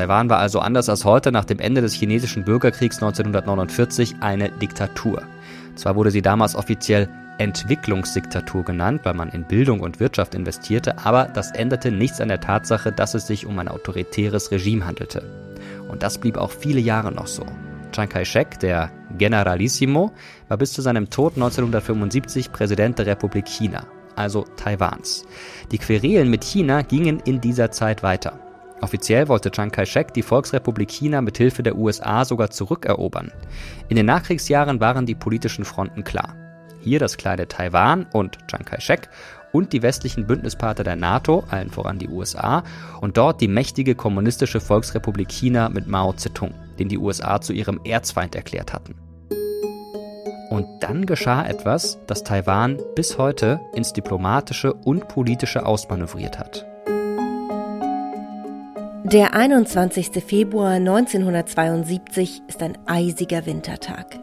[0.00, 5.24] Taiwan war also anders als heute nach dem Ende des chinesischen Bürgerkriegs 1949 eine Diktatur.
[5.74, 11.24] Zwar wurde sie damals offiziell Entwicklungsdiktatur genannt, weil man in Bildung und Wirtschaft investierte, aber
[11.24, 15.22] das änderte nichts an der Tatsache, dass es sich um ein autoritäres Regime handelte.
[15.86, 17.44] Und das blieb auch viele Jahre noch so.
[17.92, 20.12] Chiang Kai-shek, der Generalissimo,
[20.48, 23.84] war bis zu seinem Tod 1975 Präsident der Republik China,
[24.16, 25.26] also Taiwans.
[25.72, 28.40] Die Querelen mit China gingen in dieser Zeit weiter.
[28.80, 33.32] Offiziell wollte Chiang Kai-shek die Volksrepublik China mit Hilfe der USA sogar zurückerobern.
[33.88, 36.34] In den Nachkriegsjahren waren die politischen Fronten klar.
[36.80, 39.08] Hier das kleine Taiwan und Chiang Kai-shek
[39.52, 42.62] und die westlichen Bündnispartner der NATO, allen voran die USA,
[43.00, 47.78] und dort die mächtige kommunistische Volksrepublik China mit Mao Zedong den die USA zu ihrem
[47.84, 48.96] Erzfeind erklärt hatten.
[50.50, 56.66] Und dann geschah etwas, das Taiwan bis heute ins diplomatische und politische ausmanövriert hat.
[59.04, 60.22] Der 21.
[60.22, 64.20] Februar 1972 ist ein eisiger Wintertag.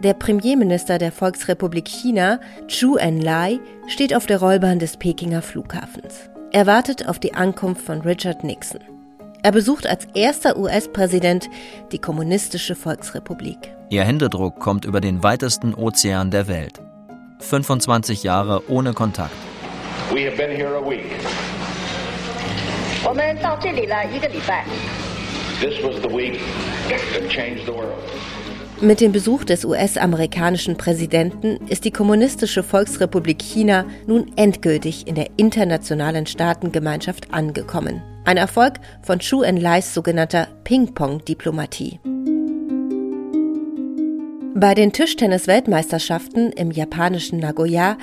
[0.00, 6.28] Der Premierminister der Volksrepublik China, Chu Enlai, steht auf der Rollbahn des Pekinger Flughafens.
[6.52, 8.80] Er wartet auf die Ankunft von Richard Nixon.
[9.42, 11.48] Er besucht als erster US-Präsident
[11.90, 13.56] die Kommunistische Volksrepublik.
[13.88, 16.82] Ihr Händedruck kommt über den weitesten Ozean der Welt.
[17.38, 19.32] 25 Jahre ohne Kontakt.
[20.12, 21.16] We have been here a week.
[25.60, 26.40] This was the week
[26.88, 27.94] that changed the world.
[28.80, 35.28] Mit dem Besuch des US-amerikanischen Präsidenten ist die Kommunistische Volksrepublik China nun endgültig in der
[35.36, 38.02] internationalen Staatengemeinschaft angekommen.
[38.24, 42.00] Ein Erfolg von Chu Enlais sogenannter Ping-Pong-Diplomatie.
[44.60, 47.96] Bei den Tischtennis-Weltmeisterschaften im japanischen Nagoya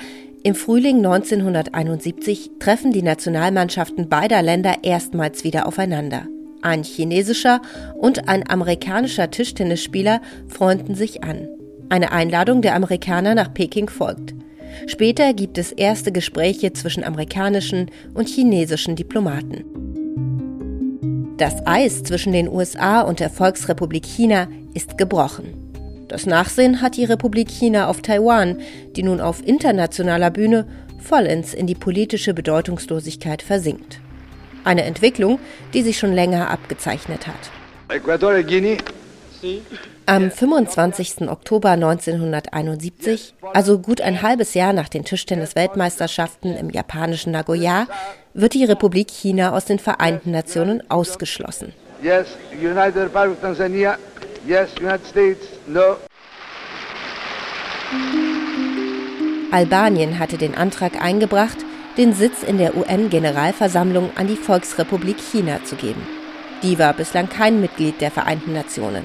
[0.46, 6.28] im Frühling 1971 treffen die Nationalmannschaften beider Länder erstmals wieder aufeinander.
[6.62, 7.60] Ein chinesischer
[7.94, 11.48] und ein amerikanischer Tischtennisspieler freunden sich an.
[11.88, 14.36] Eine Einladung der Amerikaner nach Peking folgt.
[14.86, 19.64] Später gibt es erste Gespräche zwischen amerikanischen und chinesischen Diplomaten.
[21.38, 25.65] Das Eis zwischen den USA und der Volksrepublik China ist gebrochen.
[26.08, 28.60] Das Nachsehen hat die Republik China auf Taiwan,
[28.94, 30.66] die nun auf internationaler Bühne
[31.00, 34.00] vollends in die politische Bedeutungslosigkeit versinkt.
[34.64, 35.38] Eine Entwicklung,
[35.74, 37.34] die sich schon länger abgezeichnet hat.
[40.06, 41.28] Am 25.
[41.28, 47.86] Oktober 1971, also gut ein halbes Jahr nach den Tischtennis-Weltmeisterschaften im japanischen Nagoya,
[48.32, 51.72] wird die Republik China aus den Vereinten Nationen ausgeschlossen.
[52.02, 53.98] Yes, United Republic of Tanzania.
[54.46, 55.55] Yes, United States.
[55.66, 55.96] No.
[59.50, 61.56] Albanien hatte den Antrag eingebracht,
[61.96, 66.06] den Sitz in der UN-Generalversammlung an die Volksrepublik China zu geben.
[66.62, 69.04] Die war bislang kein Mitglied der Vereinten Nationen.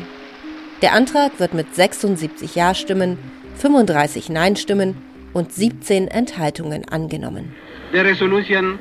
[0.82, 3.18] Der Antrag wird mit 76 Ja-Stimmen,
[3.56, 4.96] 35 Nein-Stimmen
[5.34, 7.56] und 17 Enthaltungen angenommen.
[7.92, 8.78] The resolution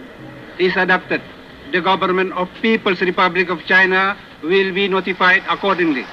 [0.59, 1.21] is adopted.
[1.73, 6.05] The government of People's Republic of China will be notified accordingly.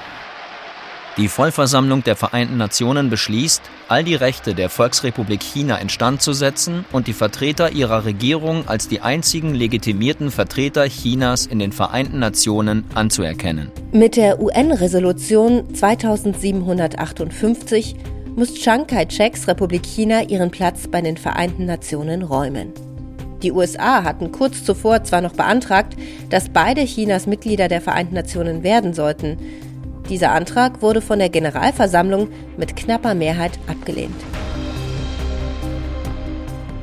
[1.18, 6.84] Die Vollversammlung der Vereinten Nationen beschließt, all die Rechte der Volksrepublik China instand zu setzen
[6.92, 12.84] und die Vertreter ihrer Regierung als die einzigen legitimierten Vertreter Chinas in den Vereinten Nationen
[12.94, 13.72] anzuerkennen.
[13.90, 17.96] Mit der UN-Resolution 2758
[18.36, 22.72] muss Chiang Kai-sheks Republik China ihren Platz bei den Vereinten Nationen räumen.
[23.42, 25.96] Die USA hatten kurz zuvor zwar noch beantragt,
[26.30, 29.36] dass beide Chinas Mitglieder der Vereinten Nationen werden sollten,
[30.08, 34.16] dieser Antrag wurde von der Generalversammlung mit knapper Mehrheit abgelehnt.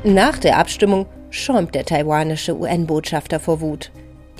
[0.04, 3.90] Nach der Abstimmung schäumt der taiwanische UN-Botschafter vor Wut.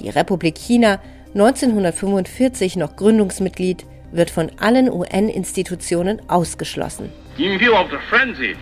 [0.00, 1.00] Die Republik China,
[1.34, 7.10] 1945 noch Gründungsmitglied, wird von allen UN-Institutionen ausgeschlossen.
[7.38, 8.54] In view of the frenzy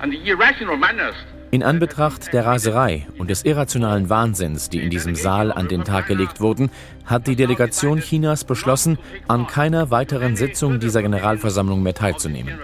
[0.00, 1.14] and the irrational manners
[1.52, 6.06] in Anbetracht der Raserei und des irrationalen Wahnsinns, die in diesem Saal an den Tag
[6.06, 6.70] gelegt wurden,
[7.04, 12.58] hat die Delegation Chinas beschlossen, an keiner weiteren Sitzung dieser Generalversammlung mehr teilzunehmen.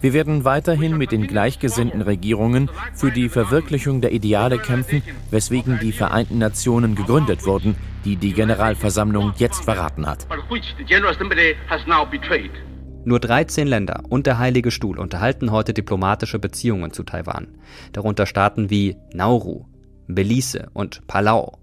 [0.00, 5.92] Wir werden weiterhin mit den gleichgesinnten Regierungen für die Verwirklichung der Ideale kämpfen, weswegen die
[5.92, 10.26] Vereinten Nationen gegründet wurden, die die Generalversammlung jetzt verraten hat.
[13.04, 17.48] Nur 13 Länder und der Heilige Stuhl unterhalten heute diplomatische Beziehungen zu Taiwan,
[17.92, 19.64] darunter Staaten wie Nauru,
[20.06, 21.58] Belize und Palau.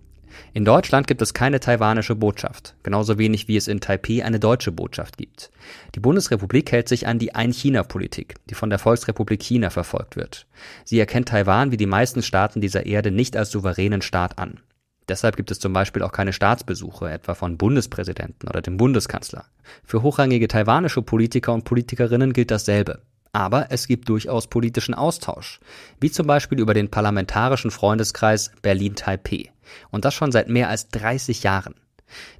[0.54, 4.74] In Deutschland gibt es keine taiwanische Botschaft, genauso wenig wie es in Taipeh eine deutsche
[4.74, 5.50] Botschaft gibt.
[5.96, 10.46] Die Bundesrepublik hält sich an die Ein-China-Politik, die von der Volksrepublik China verfolgt wird.
[10.84, 14.60] Sie erkennt Taiwan wie die meisten Staaten dieser Erde nicht als souveränen Staat an.
[15.10, 19.46] Deshalb gibt es zum Beispiel auch keine Staatsbesuche, etwa von Bundespräsidenten oder dem Bundeskanzler.
[19.84, 23.02] Für hochrangige taiwanische Politiker und Politikerinnen gilt dasselbe.
[23.32, 25.60] Aber es gibt durchaus politischen Austausch,
[26.00, 29.50] wie zum Beispiel über den parlamentarischen Freundeskreis Berlin-Taipeh.
[29.92, 31.76] Und das schon seit mehr als 30 Jahren.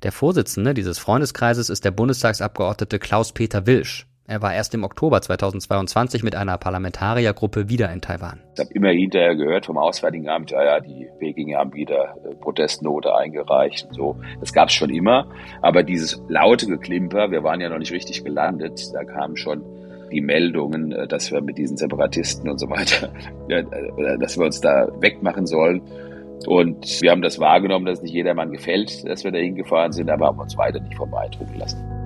[0.02, 4.08] Der Vorsitzende dieses Freundeskreises ist der Bundestagsabgeordnete Klaus-Peter Wilsch.
[4.30, 8.40] Er war erst im Oktober 2022 mit einer Parlamentariergruppe wieder in Taiwan.
[8.54, 12.36] Ich habe immer hinterher gehört vom Auswärtigen Amt, ja, ja, die Pekinger haben wieder äh,
[12.36, 14.18] Protestnote eingereicht und so.
[14.40, 15.28] Das gab es schon immer.
[15.64, 19.64] Aber dieses laute Geklimper, wir waren ja noch nicht richtig gelandet, da kamen schon
[20.12, 23.12] die Meldungen, äh, dass wir mit diesen Separatisten und so weiter,
[23.50, 23.64] äh,
[24.20, 25.82] dass wir uns da wegmachen sollen.
[26.46, 30.28] Und wir haben das wahrgenommen, dass nicht jedermann gefällt, dass wir da hingefahren sind, aber
[30.28, 31.12] haben uns weiter nicht vom
[31.56, 31.99] lassen.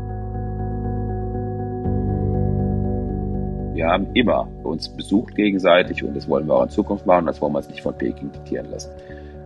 [3.74, 7.26] Wir haben immer uns besucht gegenseitig und das wollen wir auch in Zukunft machen.
[7.26, 8.92] Das wollen wir uns nicht von Peking diktieren lassen.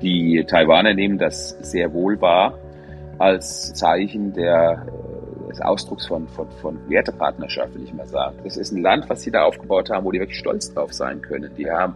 [0.01, 2.57] Die Taiwaner nehmen das sehr wohl wahr
[3.19, 8.37] als Zeichen der, äh, des Ausdrucks von, von, von Wertepartnerschaft, will ich mal sagen.
[8.43, 11.21] Das ist ein Land, was sie da aufgebaut haben, wo die wirklich stolz drauf sein
[11.21, 11.49] können.
[11.57, 11.95] Die haben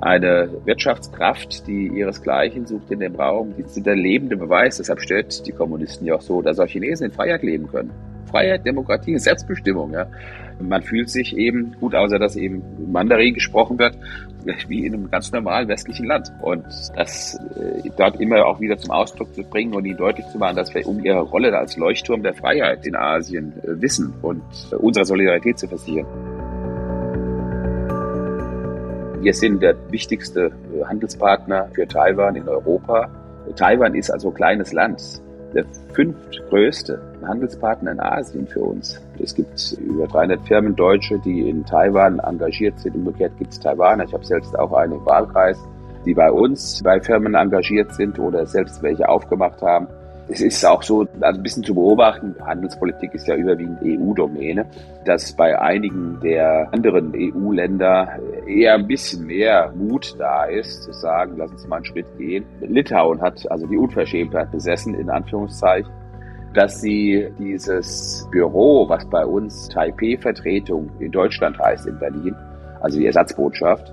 [0.00, 3.54] eine Wirtschaftskraft, die ihresgleichen sucht in dem Raum.
[3.56, 4.76] Die sind der lebende Beweis.
[4.76, 7.92] Deshalb stellt die Kommunisten ja auch so, dass auch Chinesen in Freiheit leben können.
[8.26, 9.92] Freiheit, Demokratie, Selbstbestimmung.
[9.92, 10.06] Ja.
[10.60, 13.96] Man fühlt sich eben, gut, außer dass eben Mandarin gesprochen wird,
[14.68, 16.32] wie in einem ganz normalen westlichen Land.
[16.40, 16.64] Und
[16.96, 20.56] das äh, dort immer auch wieder zum Ausdruck zu bringen und ihnen deutlich zu machen,
[20.56, 24.42] dass wir um ihre Rolle als Leuchtturm der Freiheit in Asien äh, wissen und
[24.72, 26.06] äh, unsere Solidarität zu versichern.
[29.20, 33.10] Wir sind der wichtigste äh, Handelspartner für Taiwan in Europa.
[33.56, 35.02] Taiwan ist also ein kleines Land
[35.54, 39.00] der fünftgrößte Handelspartner in Asien für uns.
[39.18, 42.96] Es gibt über 300 Firmen Deutsche, die in Taiwan engagiert sind.
[42.96, 44.04] Umgekehrt gibt es Taiwaner.
[44.04, 45.58] Ich habe selbst auch einen Wahlkreis,
[46.04, 49.88] die bei uns bei Firmen engagiert sind oder selbst welche aufgemacht haben.
[50.30, 54.66] Es ist auch so, also ein bisschen zu beobachten, Handelspolitik ist ja überwiegend EU-Domäne,
[55.06, 61.36] dass bei einigen der anderen EU-Länder eher ein bisschen mehr Mut da ist, zu sagen,
[61.38, 62.44] lass uns mal einen Schritt gehen.
[62.60, 65.90] Litauen hat also die Unverschämtheit besessen, in Anführungszeichen,
[66.54, 72.34] dass sie dieses Büro, was bei uns Taipei-Vertretung in Deutschland heißt, in Berlin,
[72.80, 73.92] also die Ersatzbotschaft,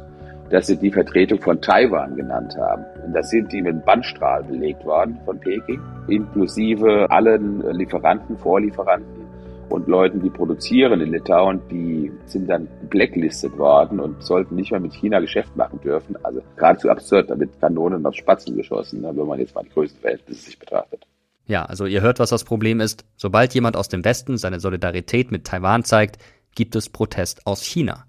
[0.50, 2.86] dass sie die Vertretung von Taiwan genannt haben.
[3.06, 9.26] Und da sind die mit Bandstrahl belegt worden von Peking, inklusive allen Lieferanten, Vorlieferanten
[9.70, 14.80] und Leuten, die produzieren in Litauen, die sind dann blacklistet worden und sollten nicht mehr
[14.80, 16.16] mit China Geschäft machen dürfen.
[16.24, 20.00] Also geradezu absurd, damit Kanonen auf Spatzen geschossen, ne, wenn man jetzt mal die größten
[20.02, 21.06] Verhältnisse sich betrachtet.
[21.48, 23.06] Ja, also ihr hört, was das Problem ist.
[23.16, 26.18] Sobald jemand aus dem Westen seine Solidarität mit Taiwan zeigt,
[26.56, 28.06] gibt es Protest aus China.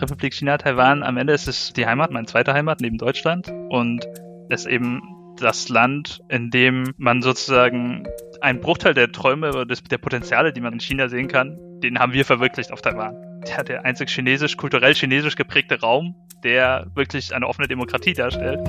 [0.00, 4.06] Republik China, Taiwan, am Ende ist es die Heimat, meine zweite Heimat neben Deutschland und
[4.48, 5.00] es ist eben
[5.38, 8.06] das Land, in dem man sozusagen
[8.40, 12.12] einen Bruchteil der Träume oder der Potenziale, die man in China sehen kann, den haben
[12.12, 13.14] wir verwirklicht auf Taiwan.
[13.46, 18.60] Der, der einzig chinesisch, kulturell chinesisch geprägte Raum, der wirklich eine offene Demokratie darstellt.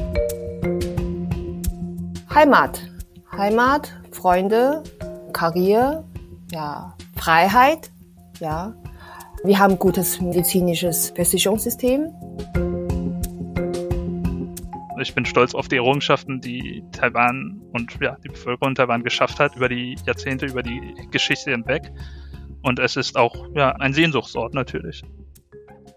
[2.34, 2.82] Heimat.
[3.32, 4.82] Heimat, Freunde,
[5.34, 6.04] Karriere,
[6.52, 7.92] ja, Freiheit,
[8.40, 8.74] ja,
[9.44, 12.12] wir haben gutes medizinisches Versicherungssystem.
[15.00, 19.56] Ich bin stolz auf die Errungenschaften, die Taiwan und ja, die Bevölkerung Taiwan geschafft hat
[19.56, 20.82] über die Jahrzehnte, über die
[21.12, 21.92] Geschichte hinweg.
[22.64, 25.04] Und es ist auch ja, ein Sehnsuchtsort natürlich.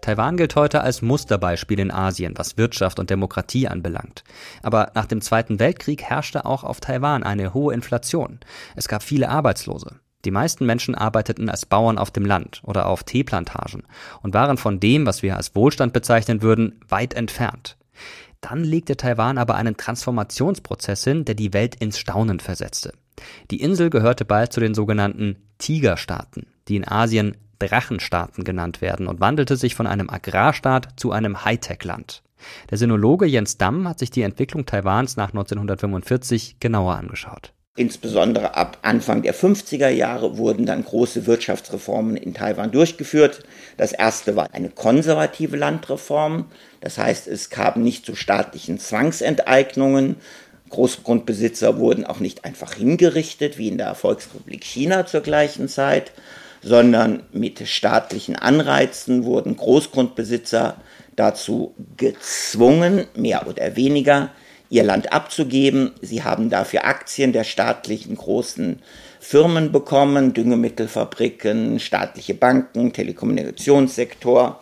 [0.07, 4.23] Taiwan gilt heute als Musterbeispiel in Asien, was Wirtschaft und Demokratie anbelangt.
[4.63, 8.39] Aber nach dem Zweiten Weltkrieg herrschte auch auf Taiwan eine hohe Inflation.
[8.77, 9.99] Es gab viele Arbeitslose.
[10.23, 13.83] Die meisten Menschen arbeiteten als Bauern auf dem Land oder auf Teeplantagen
[14.21, 17.75] und waren von dem, was wir als Wohlstand bezeichnen würden, weit entfernt.
[18.39, 22.93] Dann legte Taiwan aber einen Transformationsprozess hin, der die Welt ins Staunen versetzte.
[23.51, 29.19] Die Insel gehörte bald zu den sogenannten Tigerstaaten, die in Asien Drachenstaaten genannt werden und
[29.19, 32.23] wandelte sich von einem Agrarstaat zu einem Hightech-Land.
[32.69, 37.53] Der Sinologe Jens Damm hat sich die Entwicklung Taiwans nach 1945 genauer angeschaut.
[37.77, 43.43] Insbesondere ab Anfang der 50er Jahre wurden dann große Wirtschaftsreformen in Taiwan durchgeführt.
[43.77, 46.45] Das erste war eine konservative Landreform.
[46.81, 50.15] Das heißt, es kam nicht zu staatlichen Zwangsenteignungen.
[50.71, 56.11] Großgrundbesitzer wurden auch nicht einfach hingerichtet, wie in der Volksrepublik China zur gleichen Zeit,
[56.61, 60.77] sondern mit staatlichen Anreizen wurden Großgrundbesitzer
[61.15, 64.29] dazu gezwungen, mehr oder weniger
[64.69, 65.91] ihr Land abzugeben.
[66.01, 68.79] Sie haben dafür Aktien der staatlichen großen
[69.19, 74.61] Firmen bekommen, Düngemittelfabriken, staatliche Banken, Telekommunikationssektor.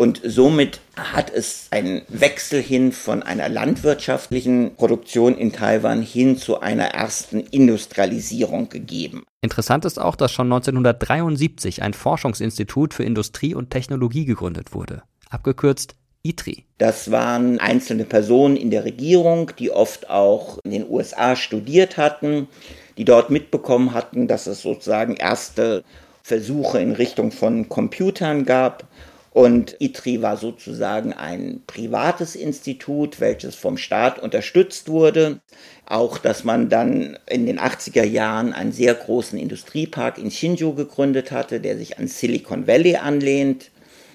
[0.00, 6.58] Und somit hat es einen Wechsel hin von einer landwirtschaftlichen Produktion in Taiwan hin zu
[6.60, 9.24] einer ersten Industrialisierung gegeben.
[9.42, 15.96] Interessant ist auch, dass schon 1973 ein Forschungsinstitut für Industrie und Technologie gegründet wurde, abgekürzt
[16.22, 16.64] ITRI.
[16.78, 22.48] Das waren einzelne Personen in der Regierung, die oft auch in den USA studiert hatten,
[22.96, 25.84] die dort mitbekommen hatten, dass es sozusagen erste
[26.22, 28.84] Versuche in Richtung von Computern gab.
[29.32, 35.40] Und ITRI war sozusagen ein privates Institut, welches vom Staat unterstützt wurde.
[35.86, 41.30] Auch, dass man dann in den 80er Jahren einen sehr großen Industriepark in Shinju gegründet
[41.30, 43.70] hatte, der sich an Silicon Valley anlehnt.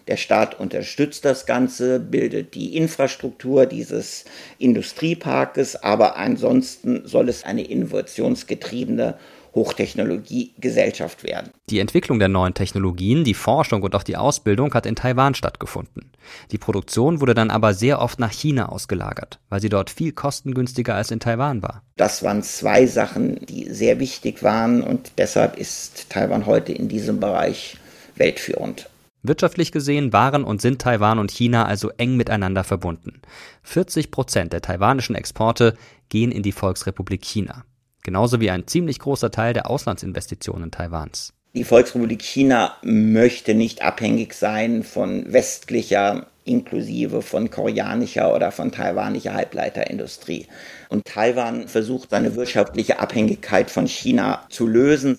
[0.08, 4.26] Der Staat unterstützt das Ganze, bildet die Infrastruktur dieses
[4.60, 9.18] Industrieparkes, aber ansonsten soll es eine innovationsgetriebene
[9.56, 11.52] Hochtechnologiegesellschaft werden.
[11.70, 16.12] Die Entwicklung der neuen Technologien, die Forschung und auch die Ausbildung hat in Taiwan stattgefunden.
[16.52, 20.96] Die Produktion wurde dann aber sehr oft nach China ausgelagert, weil sie dort viel kostengünstiger
[20.96, 21.82] als in Taiwan war.
[21.96, 27.20] Das waren zwei Sachen, die sehr wichtig waren und deshalb ist Taiwan heute in diesem
[27.20, 27.78] Bereich
[28.16, 28.90] weltführend.
[29.24, 33.22] Wirtschaftlich gesehen waren und sind Taiwan und China also eng miteinander verbunden.
[33.64, 35.76] 40 Prozent der taiwanischen Exporte
[36.10, 37.66] gehen in die Volksrepublik China.
[38.06, 41.34] Genauso wie ein ziemlich großer Teil der Auslandsinvestitionen Taiwans.
[41.56, 49.34] Die Volksrepublik China möchte nicht abhängig sein von westlicher, inklusive von koreanischer oder von taiwanischer
[49.34, 50.46] Halbleiterindustrie.
[50.90, 55.18] Und Taiwan versucht seine wirtschaftliche Abhängigkeit von China zu lösen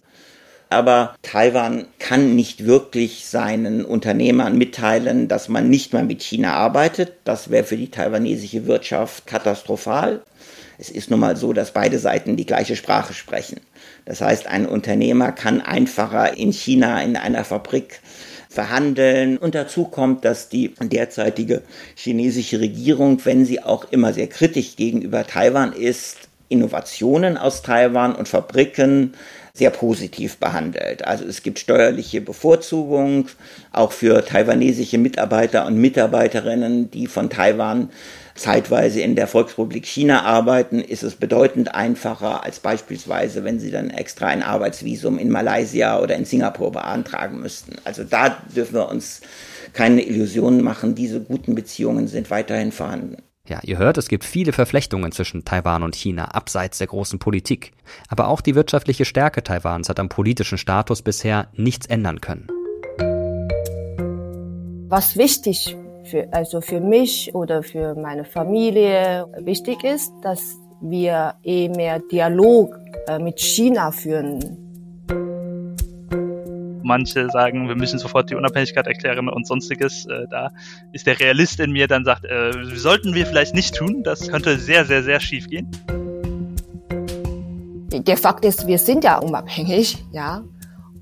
[0.69, 7.13] aber Taiwan kann nicht wirklich seinen Unternehmern mitteilen, dass man nicht mehr mit China arbeitet.
[7.25, 10.23] Das wäre für die taiwanesische Wirtschaft katastrophal.
[10.79, 13.61] Es ist nun mal so, dass beide Seiten die gleiche Sprache sprechen.
[14.05, 18.01] Das heißt, ein Unternehmer kann einfacher in China in einer Fabrik
[18.49, 19.39] verhandeln.
[19.39, 21.63] Und dazu kommt, dass die derzeitige
[21.95, 28.29] chinesische Regierung, wenn sie auch immer sehr kritisch gegenüber Taiwan ist, Innovationen aus Taiwan und
[28.29, 29.15] Fabriken
[29.53, 31.05] sehr positiv behandelt.
[31.05, 33.29] Also es gibt steuerliche Bevorzugung,
[33.73, 37.91] auch für taiwanesische Mitarbeiter und Mitarbeiterinnen, die von Taiwan
[38.37, 43.91] zeitweise in der Volksrepublik China arbeiten, ist es bedeutend einfacher als beispielsweise, wenn sie dann
[43.91, 47.77] extra ein Arbeitsvisum in Malaysia oder in Singapur beantragen müssten.
[47.85, 49.23] Also da dürfen wir uns
[49.73, 50.95] keine Illusionen machen.
[50.95, 53.17] Diese guten Beziehungen sind weiterhin vorhanden.
[53.49, 57.73] Ja, ihr hört, es gibt viele Verflechtungen zwischen Taiwan und China, abseits der großen Politik.
[58.09, 62.49] Aber auch die wirtschaftliche Stärke Taiwans hat am politischen Status bisher nichts ändern können.
[64.89, 65.77] Was wichtig
[66.07, 72.79] für, also für mich oder für meine Familie wichtig ist, dass wir eh mehr Dialog
[73.09, 74.67] äh, mit China führen
[76.87, 80.07] manche sagen, wir müssen sofort die Unabhängigkeit erklären und sonstiges.
[80.07, 80.51] Äh, da
[80.93, 84.03] ist der Realist in mir dann sagt, äh, sollten wir vielleicht nicht tun.
[84.05, 85.69] Das könnte sehr, sehr, sehr schief gehen.
[87.93, 90.43] Der Fakt ist, wir sind ja unabhängig, ja.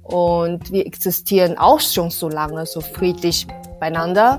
[0.03, 3.47] Und wir existieren auch schon so lange so friedlich
[3.81, 4.39] beieinander.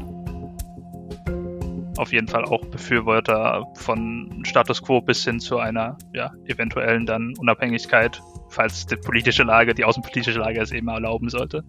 [1.98, 7.34] Auf jeden Fall auch Befürworter von Status quo bis hin zu einer ja, eventuellen dann
[7.39, 8.22] Unabhängigkeit
[8.56, 11.64] falls die politische Lage, die außenpolitische Lage es eben erlauben sollte?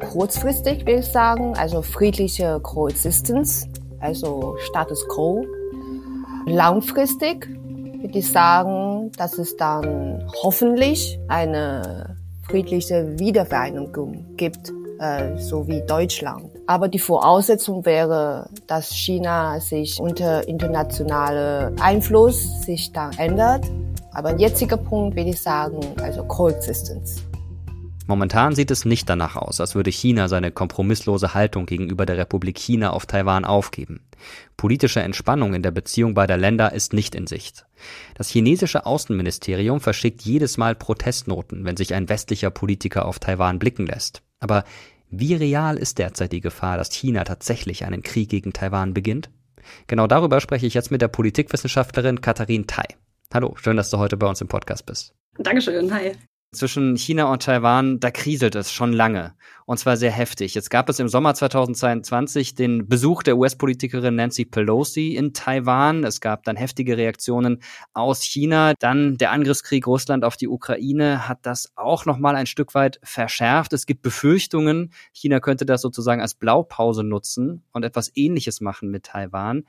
[0.00, 3.68] Kurzfristig will ich sagen, also friedliche Coexistence,
[4.00, 5.44] also Status quo.
[6.46, 12.16] Langfristig würde ich sagen, dass es dann hoffentlich eine
[12.48, 16.55] friedliche Wiedervereinigung gibt, äh, so wie Deutschland.
[16.66, 23.64] Aber die Voraussetzung wäre, dass China sich unter internationale Einfluss sich dann ändert
[24.16, 27.22] aber jetziger Punkt würde ich sagen, also Coexistence.
[28.06, 32.56] Momentan sieht es nicht danach aus, als würde China seine kompromisslose Haltung gegenüber der Republik
[32.58, 34.06] China auf Taiwan aufgeben.
[34.56, 37.66] Politische Entspannung in der Beziehung beider Länder ist nicht in Sicht.
[38.14, 43.86] Das chinesische Außenministerium verschickt jedes Mal Protestnoten, wenn sich ein westlicher Politiker auf Taiwan blicken
[43.86, 44.22] lässt.
[44.40, 44.64] Aber
[45.10, 49.30] wie real ist derzeit die Gefahr, dass China tatsächlich einen Krieg gegen Taiwan beginnt?
[49.86, 52.84] Genau darüber spreche ich jetzt mit der Politikwissenschaftlerin Katharin Tai.
[53.32, 55.14] Hallo, schön, dass du heute bei uns im Podcast bist.
[55.38, 56.12] Dankeschön, hi.
[56.52, 59.34] Zwischen China und Taiwan, da kriselt es schon lange.
[59.66, 60.54] Und zwar sehr heftig.
[60.54, 66.04] Jetzt gab es im Sommer 2022 den Besuch der US-Politikerin Nancy Pelosi in Taiwan.
[66.04, 68.74] Es gab dann heftige Reaktionen aus China.
[68.78, 73.72] Dann der Angriffskrieg Russland auf die Ukraine hat das auch nochmal ein Stück weit verschärft.
[73.72, 79.02] Es gibt Befürchtungen, China könnte das sozusagen als Blaupause nutzen und etwas Ähnliches machen mit
[79.02, 79.64] Taiwan.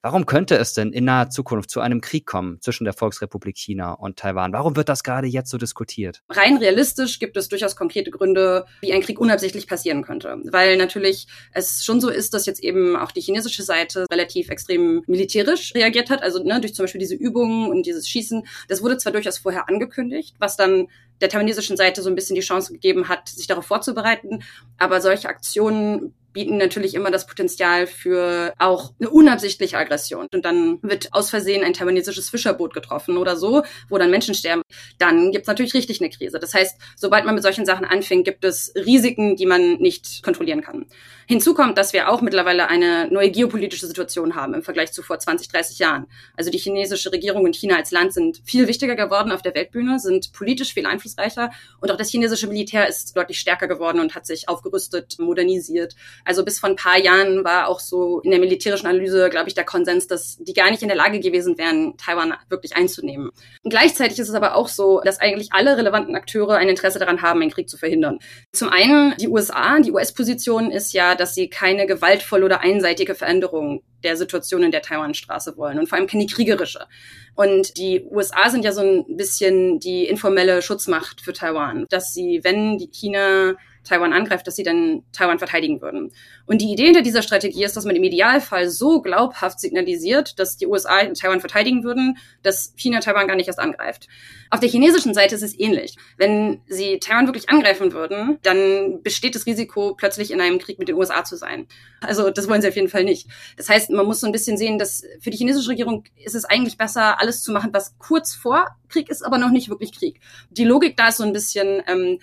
[0.00, 3.94] Warum könnte es denn in naher Zukunft zu einem Krieg kommen zwischen der Volksrepublik China
[3.94, 4.52] und Taiwan?
[4.52, 6.22] Warum wird das gerade jetzt so diskutiert?
[6.28, 10.40] Rein realistisch gibt es durchaus konkrete Gründe, wie ein Krieg unabsichtlich passieren könnte.
[10.44, 15.02] Weil natürlich es schon so ist, dass jetzt eben auch die chinesische Seite relativ extrem
[15.08, 16.22] militärisch reagiert hat.
[16.22, 18.46] Also ne, durch zum Beispiel diese Übungen und dieses Schießen.
[18.68, 20.86] Das wurde zwar durchaus vorher angekündigt, was dann
[21.20, 24.42] der taiwanesischen Seite so ein bisschen die Chance gegeben hat, sich darauf vorzubereiten.
[24.78, 30.28] Aber solche Aktionen bieten natürlich immer das Potenzial für auch eine unabsichtliche Aggression.
[30.32, 34.62] Und dann wird aus Versehen ein taiwanesisches Fischerboot getroffen oder so, wo dann Menschen sterben.
[34.98, 36.38] Dann gibt es natürlich richtig eine Krise.
[36.38, 40.60] Das heißt, sobald man mit solchen Sachen anfängt, gibt es Risiken, die man nicht kontrollieren
[40.60, 40.86] kann.
[41.26, 45.18] Hinzu kommt, dass wir auch mittlerweile eine neue geopolitische Situation haben im Vergleich zu vor
[45.18, 46.06] 20, 30 Jahren.
[46.36, 49.98] Also die chinesische Regierung und China als Land sind viel wichtiger geworden auf der Weltbühne,
[49.98, 50.86] sind politisch viel
[51.16, 51.50] einflussreicher
[51.80, 55.94] und auch das chinesische Militär ist deutlich stärker geworden und hat sich aufgerüstet, modernisiert.
[56.24, 59.54] Also bis vor ein paar Jahren war auch so in der militärischen Analyse, glaube ich,
[59.54, 63.30] der Konsens, dass die gar nicht in der Lage gewesen wären, Taiwan wirklich einzunehmen.
[63.62, 67.22] Und gleichzeitig ist es aber auch so, dass eigentlich alle relevanten Akteure ein Interesse daran
[67.22, 68.18] haben, einen Krieg zu verhindern.
[68.52, 73.82] Zum einen die USA, die US-Position ist ja, dass sie keine gewaltvolle oder einseitige Veränderung
[74.02, 76.86] der Situation in der Taiwanstraße wollen und vor allem keine kriegerische.
[77.34, 82.40] Und die USA sind ja so ein bisschen die informelle Schutzmacht für Taiwan, dass sie,
[82.42, 83.54] wenn die China
[83.88, 86.12] Taiwan angreift, dass sie dann Taiwan verteidigen würden.
[86.46, 90.56] Und die Idee hinter dieser Strategie ist, dass man im Idealfall so glaubhaft signalisiert, dass
[90.56, 94.08] die USA Taiwan verteidigen würden, dass China Taiwan gar nicht erst angreift.
[94.50, 95.96] Auf der chinesischen Seite ist es ähnlich.
[96.16, 100.88] Wenn sie Taiwan wirklich angreifen würden, dann besteht das Risiko, plötzlich in einem Krieg mit
[100.88, 101.66] den USA zu sein.
[102.00, 103.28] Also das wollen sie auf jeden Fall nicht.
[103.56, 106.44] Das heißt, man muss so ein bisschen sehen, dass für die chinesische Regierung ist es
[106.44, 110.20] eigentlich besser, alles zu machen, was kurz vor Krieg ist, aber noch nicht wirklich Krieg.
[110.50, 112.18] Die Logik da ist so ein bisschen, ähm,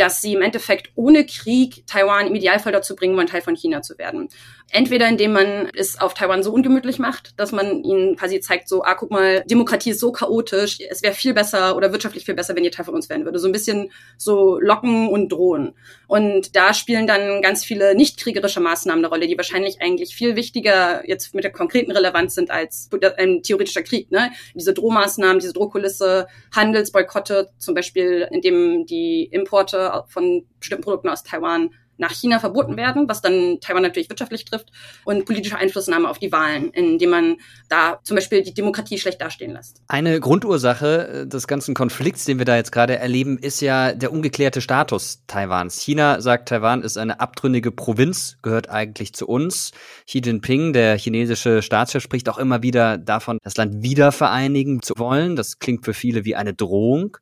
[0.00, 3.82] dass sie im Endeffekt ohne Krieg Taiwan im Idealfall dazu bringen wollen, Teil von China
[3.82, 4.28] zu werden.
[4.72, 8.84] Entweder indem man es auf Taiwan so ungemütlich macht, dass man ihnen quasi zeigt, so,
[8.84, 12.54] ah, guck mal, Demokratie ist so chaotisch, es wäre viel besser oder wirtschaftlich viel besser,
[12.54, 13.40] wenn ihr Teil von uns werden würde.
[13.40, 15.74] So ein bisschen so locken und drohen.
[16.06, 20.36] Und da spielen dann ganz viele nicht kriegerische Maßnahmen eine Rolle, die wahrscheinlich eigentlich viel
[20.36, 24.10] wichtiger jetzt mit der konkreten Relevanz sind als ein theoretischer Krieg.
[24.12, 24.30] Ne?
[24.54, 31.70] Diese Drohmaßnahmen, diese Drohkulisse, Handelsboykotte, zum Beispiel, indem die Importe von bestimmten Produkten aus Taiwan
[32.00, 34.70] nach China verboten werden, was dann Taiwan natürlich wirtschaftlich trifft,
[35.04, 37.36] und politische Einflussnahme auf die Wahlen, indem man
[37.68, 39.82] da zum Beispiel die Demokratie schlecht dastehen lässt.
[39.86, 44.12] Eine Grundursache äh, des ganzen Konflikts, den wir da jetzt gerade erleben, ist ja der
[44.12, 45.80] ungeklärte Status Taiwans.
[45.80, 49.72] China sagt, Taiwan ist eine abtrünnige Provinz, gehört eigentlich zu uns.
[50.06, 54.94] Xi Jinping, der chinesische Staatschef, spricht auch immer wieder davon, das Land wieder vereinigen zu
[54.96, 55.36] wollen.
[55.36, 57.18] Das klingt für viele wie eine Drohung.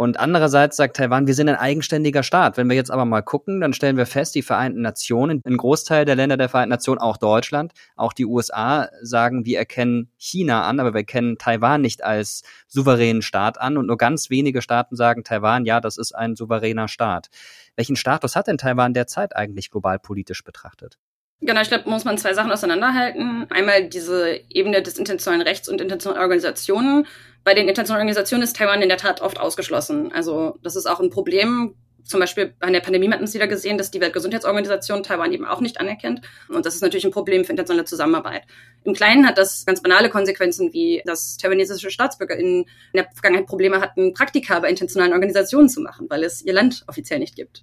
[0.00, 2.56] Und andererseits sagt Taiwan, wir sind ein eigenständiger Staat.
[2.56, 6.06] Wenn wir jetzt aber mal gucken, dann stellen wir fest, die Vereinten Nationen, ein Großteil
[6.06, 10.80] der Länder der Vereinten Nationen, auch Deutschland, auch die USA, sagen, wir erkennen China an,
[10.80, 13.76] aber wir erkennen Taiwan nicht als souveränen Staat an.
[13.76, 17.28] Und nur ganz wenige Staaten sagen Taiwan, ja, das ist ein souveräner Staat.
[17.76, 20.96] Welchen Status hat denn Taiwan derzeit eigentlich global politisch betrachtet?
[21.42, 23.46] Genau, ich glaube, muss man zwei Sachen auseinanderhalten.
[23.50, 27.06] Einmal diese Ebene des internationalen Rechts und internationalen Organisationen.
[27.44, 30.12] Bei den internationalen Organisationen ist Taiwan in der Tat oft ausgeschlossen.
[30.12, 31.74] Also das ist auch ein Problem,
[32.04, 35.60] zum Beispiel bei der Pandemie hatten Sie da gesehen, dass die Weltgesundheitsorganisation Taiwan eben auch
[35.60, 36.22] nicht anerkennt.
[36.48, 38.42] Und das ist natürlich ein Problem für internationale Zusammenarbeit.
[38.84, 43.80] Im Kleinen hat das ganz banale Konsequenzen, wie dass taiwanesische Staatsbürger in der Vergangenheit Probleme
[43.80, 47.62] hatten, Praktika bei internationalen Organisationen zu machen, weil es ihr Land offiziell nicht gibt.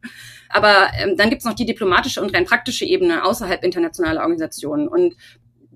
[0.49, 4.87] Aber ähm, dann gibt es noch die diplomatische und rein praktische Ebene außerhalb internationaler Organisationen.
[4.87, 5.15] Und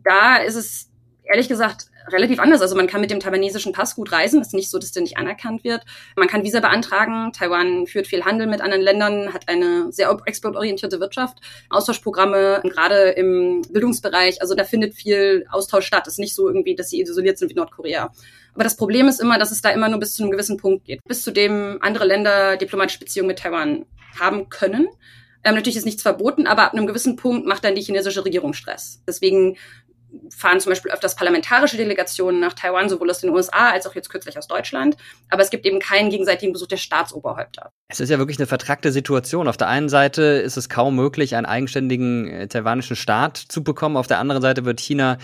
[0.03, 0.89] da ist es
[1.23, 2.61] ehrlich gesagt relativ anders.
[2.61, 4.41] Also man kann mit dem taiwanesischen Pass gut reisen.
[4.41, 5.83] ist nicht so, dass der nicht anerkannt wird.
[6.15, 7.31] Man kann Visa beantragen.
[7.33, 11.39] Taiwan führt viel Handel mit anderen Ländern, hat eine sehr exportorientierte Wirtschaft,
[11.69, 14.41] Austauschprogramme, gerade im Bildungsbereich.
[14.41, 16.07] Also da findet viel Austausch statt.
[16.07, 18.11] Es ist nicht so irgendwie, dass sie isoliert sind wie Nordkorea.
[18.53, 20.85] Aber das Problem ist immer, dass es da immer nur bis zu einem gewissen Punkt
[20.85, 21.01] geht.
[21.05, 23.85] Bis zu dem andere Länder diplomatische Beziehungen mit Taiwan
[24.19, 24.87] haben können.
[25.43, 28.53] Ähm, natürlich ist nichts verboten, aber ab einem gewissen Punkt macht dann die chinesische Regierung
[28.53, 29.01] Stress.
[29.07, 29.57] Deswegen
[30.35, 34.09] fahren zum Beispiel öfters parlamentarische Delegationen nach Taiwan, sowohl aus den USA als auch jetzt
[34.09, 34.97] kürzlich aus Deutschland.
[35.29, 37.71] Aber es gibt eben keinen gegenseitigen Besuch der Staatsoberhäupter.
[37.87, 39.47] Es ist ja wirklich eine vertrackte Situation.
[39.47, 43.97] Auf der einen Seite ist es kaum möglich, einen eigenständigen äh, taiwanischen Staat zu bekommen.
[43.97, 45.17] Auf der anderen Seite wird China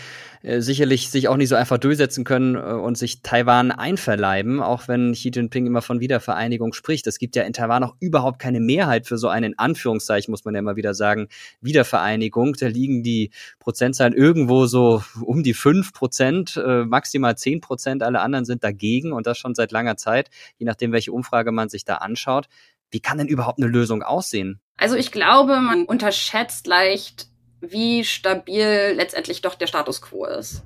[0.48, 4.88] äh, sicherlich sich auch nicht so einfach durchsetzen können äh, und sich Taiwan einverleiben, auch
[4.88, 7.06] wenn Xi Jinping immer von Wiedervereinigung spricht.
[7.06, 10.46] Es gibt ja in Taiwan auch überhaupt keine Mehrheit für so einen, in Anführungszeichen muss
[10.46, 11.28] man ja immer wieder sagen,
[11.60, 12.54] Wiedervereinigung.
[12.54, 18.02] Da liegen die Prozentzahlen irgendwo so um die fünf Prozent, äh, maximal zehn Prozent.
[18.02, 21.68] Alle anderen sind dagegen und das schon seit langer Zeit, je nachdem, welche Umfrage man
[21.68, 22.48] sich da anschaut.
[22.90, 24.62] Wie kann denn überhaupt eine Lösung aussehen?
[24.78, 27.28] Also ich glaube, man unterschätzt leicht,
[27.62, 30.64] wie stabil letztendlich doch der Status quo ist.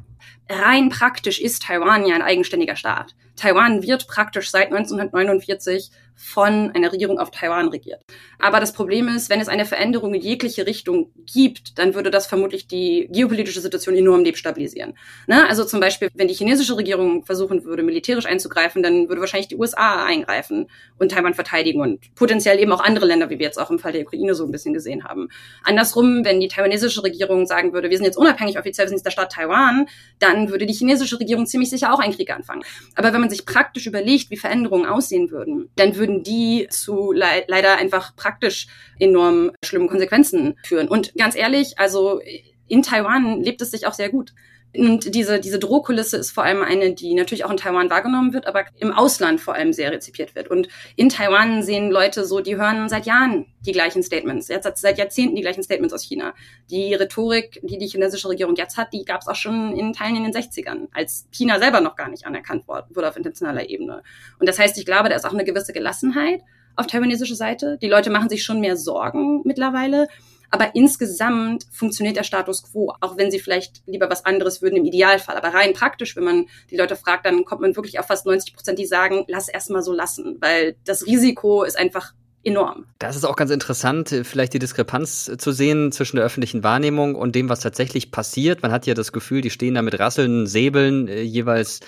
[0.50, 3.16] Rein praktisch ist Taiwan ja ein eigenständiger Staat.
[3.42, 5.89] Taiwan wird praktisch seit 1949
[6.22, 8.04] von einer Regierung auf Taiwan regiert.
[8.38, 12.28] Aber das Problem ist, wenn es eine Veränderung in jegliche Richtung gibt, dann würde das
[12.28, 14.94] vermutlich die geopolitische Situation enorm destabilisieren.
[15.26, 15.48] Ne?
[15.50, 19.56] Also zum Beispiel, wenn die chinesische Regierung versuchen würde, militärisch einzugreifen, dann würde wahrscheinlich die
[19.56, 20.68] USA eingreifen
[21.00, 23.92] und Taiwan verteidigen und potenziell eben auch andere Länder, wie wir jetzt auch im Fall
[23.92, 25.30] der Ukraine so ein bisschen gesehen haben.
[25.64, 29.06] Andersrum, wenn die taiwanesische Regierung sagen würde, wir sind jetzt unabhängig, offiziell wir sind jetzt
[29.06, 29.88] der Staat Taiwan,
[30.20, 32.62] dann würde die chinesische Regierung ziemlich sicher auch einen Krieg anfangen.
[32.96, 37.44] Aber wenn man sich praktisch überlegt, wie Veränderungen aussehen würden, dann würden die zu le
[37.48, 38.68] leider einfach praktisch
[39.00, 40.88] enorm schlimmen Konsequenzen führen.
[40.88, 42.22] Und ganz ehrlich, also
[42.68, 44.34] in Taiwan lebt es sich auch sehr gut.
[44.76, 48.47] Und diese, diese Drohkulisse ist vor allem eine, die natürlich auch in Taiwan wahrgenommen wird,
[48.47, 50.49] aber im Ausland vor allem sehr rezipiert wird.
[50.49, 54.97] Und in Taiwan sehen Leute so, die hören seit Jahren die gleichen Statements, jetzt seit
[54.97, 56.34] Jahrzehnten die gleichen Statements aus China.
[56.69, 60.15] Die Rhetorik, die die chinesische Regierung jetzt hat, die gab es auch schon in Teilen
[60.15, 64.03] in den 60ern, als China selber noch gar nicht anerkannt wurde auf internationaler Ebene.
[64.39, 66.41] Und das heißt, ich glaube, da ist auch eine gewisse Gelassenheit
[66.76, 67.78] auf taiwanesischer Seite.
[67.82, 70.07] Die Leute machen sich schon mehr Sorgen mittlerweile.
[70.52, 74.86] Aber insgesamt funktioniert der Status quo, auch wenn sie vielleicht lieber was anderes würden im
[74.86, 75.38] Idealfall.
[75.38, 78.54] Aber rein praktisch, wenn man die Leute fragt, dann kommt man wirklich auf fast 90
[78.54, 82.14] Prozent, die sagen, lass erst mal so lassen, weil das Risiko ist einfach
[82.44, 82.86] enorm.
[83.00, 87.36] Das ist auch ganz interessant, vielleicht die Diskrepanz zu sehen zwischen der öffentlichen Wahrnehmung und
[87.36, 88.62] dem, was tatsächlich passiert.
[88.62, 91.82] Man hat ja das Gefühl, die stehen da mit rasselnden Säbeln äh, jeweils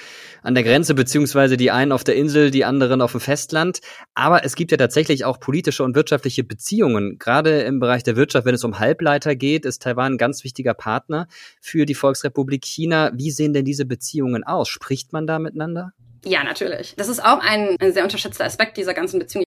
[0.43, 3.79] an der Grenze, beziehungsweise die einen auf der Insel, die anderen auf dem Festland.
[4.13, 7.17] Aber es gibt ja tatsächlich auch politische und wirtschaftliche Beziehungen.
[7.17, 10.73] Gerade im Bereich der Wirtschaft, wenn es um Halbleiter geht, ist Taiwan ein ganz wichtiger
[10.73, 11.27] Partner
[11.61, 13.11] für die Volksrepublik China.
[13.13, 14.69] Wie sehen denn diese Beziehungen aus?
[14.69, 15.93] Spricht man da miteinander?
[16.25, 16.95] Ja, natürlich.
[16.95, 19.43] Das ist auch ein, ein sehr unterschätzter Aspekt dieser ganzen Beziehung.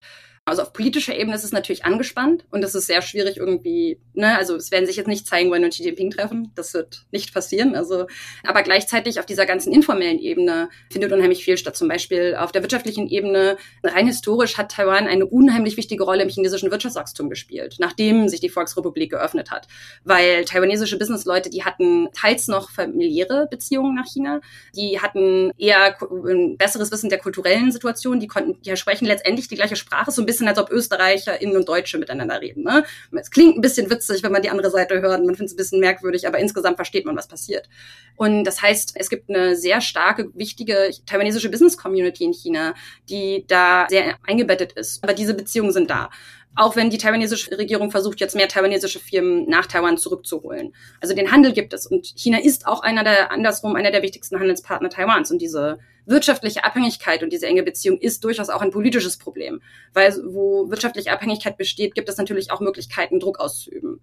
[0.48, 4.38] Also auf politischer Ebene ist es natürlich angespannt und es ist sehr schwierig irgendwie, ne,
[4.38, 6.52] also es werden sich jetzt nicht zeigen wollen und Xi Jinping treffen.
[6.54, 7.74] Das wird nicht passieren.
[7.74, 8.06] Also,
[8.44, 11.76] aber gleichzeitig auf dieser ganzen informellen Ebene findet unheimlich viel statt.
[11.76, 13.56] Zum Beispiel auf der wirtschaftlichen Ebene.
[13.82, 18.48] Rein historisch hat Taiwan eine unheimlich wichtige Rolle im chinesischen Wirtschaftswachstum gespielt, nachdem sich die
[18.48, 19.66] Volksrepublik geöffnet hat.
[20.04, 24.40] Weil taiwanesische Businessleute, die hatten teils noch familiäre Beziehungen nach China.
[24.76, 28.20] Die hatten eher ein besseres Wissen der kulturellen Situation.
[28.20, 31.56] Die konnten, die sprechen letztendlich die gleiche Sprache, so ein bisschen bisschen, als ob ÖsterreicherInnen
[31.56, 32.62] und Deutsche miteinander reden.
[32.64, 32.84] Ne?
[33.12, 35.24] Es klingt ein bisschen witzig, wenn man die andere Seite hört.
[35.24, 37.68] Man findet es ein bisschen merkwürdig, aber insgesamt versteht man, was passiert.
[38.16, 42.74] Und das heißt, es gibt eine sehr starke, wichtige taiwanesische Business-Community in China,
[43.08, 45.02] die da sehr eingebettet ist.
[45.02, 46.10] Aber diese Beziehungen sind da
[46.58, 50.74] auch wenn die taiwanesische Regierung versucht, jetzt mehr taiwanesische Firmen nach Taiwan zurückzuholen.
[51.02, 54.40] Also den Handel gibt es und China ist auch einer der, andersrum, einer der wichtigsten
[54.40, 59.18] Handelspartner Taiwans und diese wirtschaftliche Abhängigkeit und diese enge Beziehung ist durchaus auch ein politisches
[59.18, 59.60] Problem,
[59.92, 64.00] weil wo wirtschaftliche Abhängigkeit besteht, gibt es natürlich auch Möglichkeiten, Druck auszuüben.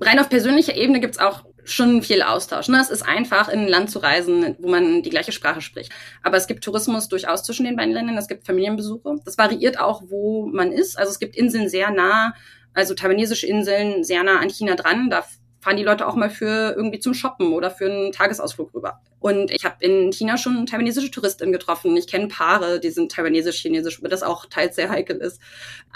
[0.00, 2.68] Rein auf persönlicher Ebene gibt es auch schon viel Austausch.
[2.68, 2.80] Ne?
[2.80, 5.92] Es ist einfach, in ein Land zu reisen, wo man die gleiche Sprache spricht.
[6.22, 8.16] Aber es gibt Tourismus durchaus zwischen den beiden Ländern.
[8.16, 9.16] Es gibt Familienbesuche.
[9.24, 10.98] Das variiert auch, wo man ist.
[10.98, 12.34] Also es gibt Inseln sehr nah,
[12.72, 15.10] also taiwanesische Inseln sehr nah an China dran.
[15.10, 15.24] Da
[15.60, 19.00] fahren die Leute auch mal für irgendwie zum Shoppen oder für einen Tagesausflug rüber.
[19.18, 21.96] Und ich habe in China schon taiwanesische Touristinnen getroffen.
[21.96, 25.40] Ich kenne Paare, die sind taiwanesisch-chinesisch, aber das auch teils sehr heikel ist.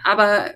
[0.05, 0.51] Aber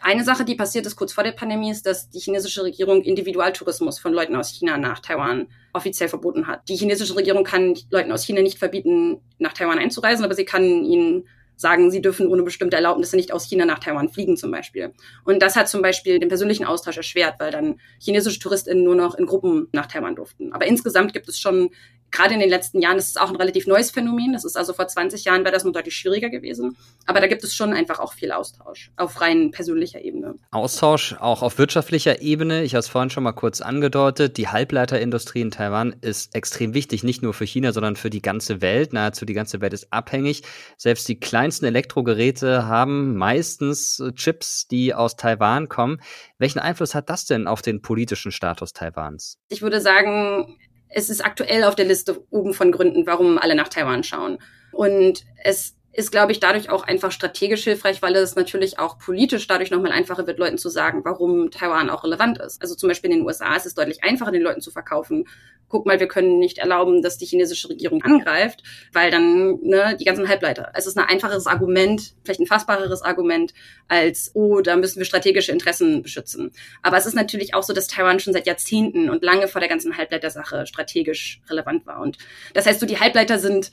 [0.00, 3.98] eine Sache, die passiert ist kurz vor der Pandemie, ist, dass die chinesische Regierung Individualtourismus
[3.98, 6.68] von Leuten aus China nach Taiwan offiziell verboten hat.
[6.68, 10.84] Die chinesische Regierung kann Leuten aus China nicht verbieten, nach Taiwan einzureisen, aber sie kann
[10.84, 11.26] ihnen
[11.56, 14.92] sagen, sie dürfen ohne bestimmte Erlaubnisse nicht aus China nach Taiwan fliegen zum Beispiel.
[15.24, 19.14] Und das hat zum Beispiel den persönlichen Austausch erschwert, weil dann chinesische TouristInnen nur noch
[19.14, 20.52] in Gruppen nach Taiwan durften.
[20.52, 21.70] Aber insgesamt gibt es schon
[22.14, 24.32] gerade in den letzten Jahren, das ist auch ein relativ neues Phänomen.
[24.32, 26.76] Das ist also vor 20 Jahren wäre das noch deutlich schwieriger gewesen.
[27.06, 30.36] Aber da gibt es schon einfach auch viel Austausch auf rein persönlicher Ebene.
[30.52, 32.62] Austausch auch auf wirtschaftlicher Ebene.
[32.62, 34.36] Ich habe es vorhin schon mal kurz angedeutet.
[34.36, 38.62] Die Halbleiterindustrie in Taiwan ist extrem wichtig, nicht nur für China, sondern für die ganze
[38.62, 38.92] Welt.
[38.92, 40.42] Nahezu die ganze Welt ist abhängig.
[40.76, 46.00] Selbst die kleinsten Elektrogeräte haben meistens äh, Chips, die aus Taiwan kommen.
[46.38, 49.38] Welchen Einfluss hat das denn auf den politischen Status Taiwans?
[49.48, 50.56] Ich würde sagen,
[50.88, 54.38] es ist aktuell auf der Liste oben von Gründen, warum alle nach Taiwan schauen.
[54.72, 59.46] Und es ist, glaube ich, dadurch auch einfach strategisch hilfreich, weil es natürlich auch politisch
[59.46, 62.60] dadurch nochmal einfacher wird, Leuten zu sagen, warum Taiwan auch relevant ist.
[62.60, 65.26] Also zum Beispiel in den USA ist es deutlich einfacher, den Leuten zu verkaufen.
[65.68, 70.04] Guck mal, wir können nicht erlauben, dass die chinesische Regierung angreift, weil dann ne, die
[70.04, 70.72] ganzen Halbleiter.
[70.74, 73.54] Es ist ein einfacheres Argument, vielleicht ein fassbareres Argument,
[73.86, 76.52] als, oh, da müssen wir strategische Interessen beschützen.
[76.82, 79.70] Aber es ist natürlich auch so, dass Taiwan schon seit Jahrzehnten und lange vor der
[79.70, 82.00] ganzen Halbleitersache strategisch relevant war.
[82.00, 82.18] Und
[82.52, 83.70] das heißt, so die Halbleiter sind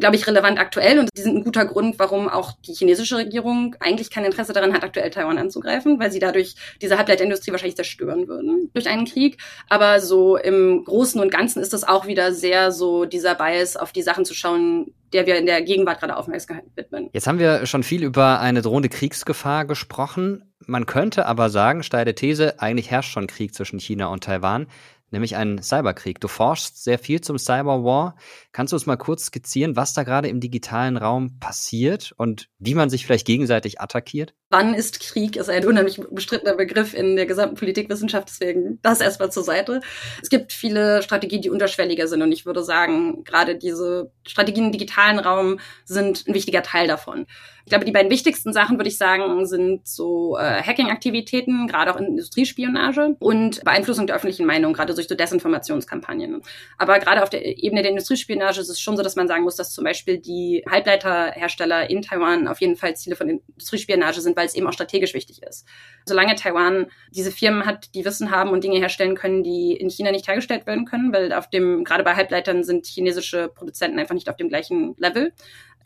[0.00, 3.76] glaube ich, relevant aktuell und die sind ein guter Grund, warum auch die chinesische Regierung
[3.80, 8.26] eigentlich kein Interesse daran hat, aktuell Taiwan anzugreifen, weil sie dadurch diese Halbleiterindustrie wahrscheinlich zerstören
[8.26, 9.38] würden durch einen Krieg.
[9.68, 13.92] Aber so im Großen und Ganzen ist das auch wieder sehr so dieser Bias, auf
[13.92, 17.10] die Sachen zu schauen, der wir in der Gegenwart gerade Aufmerksamkeit widmen.
[17.12, 20.52] Jetzt haben wir schon viel über eine drohende Kriegsgefahr gesprochen.
[20.66, 24.66] Man könnte aber sagen, steile These, eigentlich herrscht schon Krieg zwischen China und Taiwan
[25.10, 26.20] nämlich einen Cyberkrieg.
[26.20, 28.16] Du forschst sehr viel zum Cyberwar.
[28.52, 32.74] Kannst du uns mal kurz skizzieren, was da gerade im digitalen Raum passiert und wie
[32.74, 34.34] man sich vielleicht gegenseitig attackiert?
[34.50, 35.36] Wann ist Krieg?
[35.36, 39.80] Ist ein unheimlich bestrittener Begriff in der gesamten Politikwissenschaft, deswegen das erstmal zur Seite.
[40.20, 44.72] Es gibt viele Strategien, die unterschwelliger sind und ich würde sagen, gerade diese Strategien im
[44.72, 47.26] digitalen Raum sind ein wichtiger Teil davon.
[47.64, 52.00] Ich glaube, die beiden wichtigsten Sachen, würde ich sagen, sind so äh, Hacking-Aktivitäten, gerade auch
[52.00, 56.42] in Industriespionage und Beeinflussung der öffentlichen Meinung, gerade durch so Desinformationskampagnen.
[56.78, 59.56] Aber gerade auf der Ebene der Industriespionage ist es schon so, dass man sagen muss,
[59.56, 64.46] dass zum Beispiel die Halbleiterhersteller in Taiwan auf jeden Fall Ziele von Industriespionage sind, weil
[64.46, 65.66] es eben auch strategisch wichtig ist.
[66.06, 70.10] Solange Taiwan diese Firmen hat, die Wissen haben und Dinge herstellen können, die in China
[70.10, 74.28] nicht hergestellt werden können, weil auf dem, gerade bei Halbleitern sind chinesische Produzenten einfach nicht
[74.28, 75.32] auf dem gleichen Level,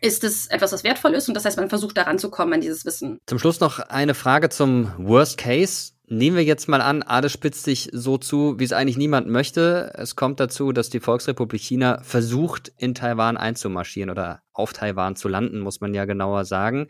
[0.01, 2.61] ist es etwas, was wertvoll ist und das heißt, man versucht daran zu kommen an
[2.61, 3.19] dieses Wissen.
[3.27, 5.94] Zum Schluss noch eine Frage zum Worst Case.
[6.07, 9.91] Nehmen wir jetzt mal an, alles spitzt sich so zu, wie es eigentlich niemand möchte.
[9.95, 15.29] Es kommt dazu, dass die Volksrepublik China versucht, in Taiwan einzumarschieren oder auf Taiwan zu
[15.29, 16.89] landen, muss man ja genauer sagen.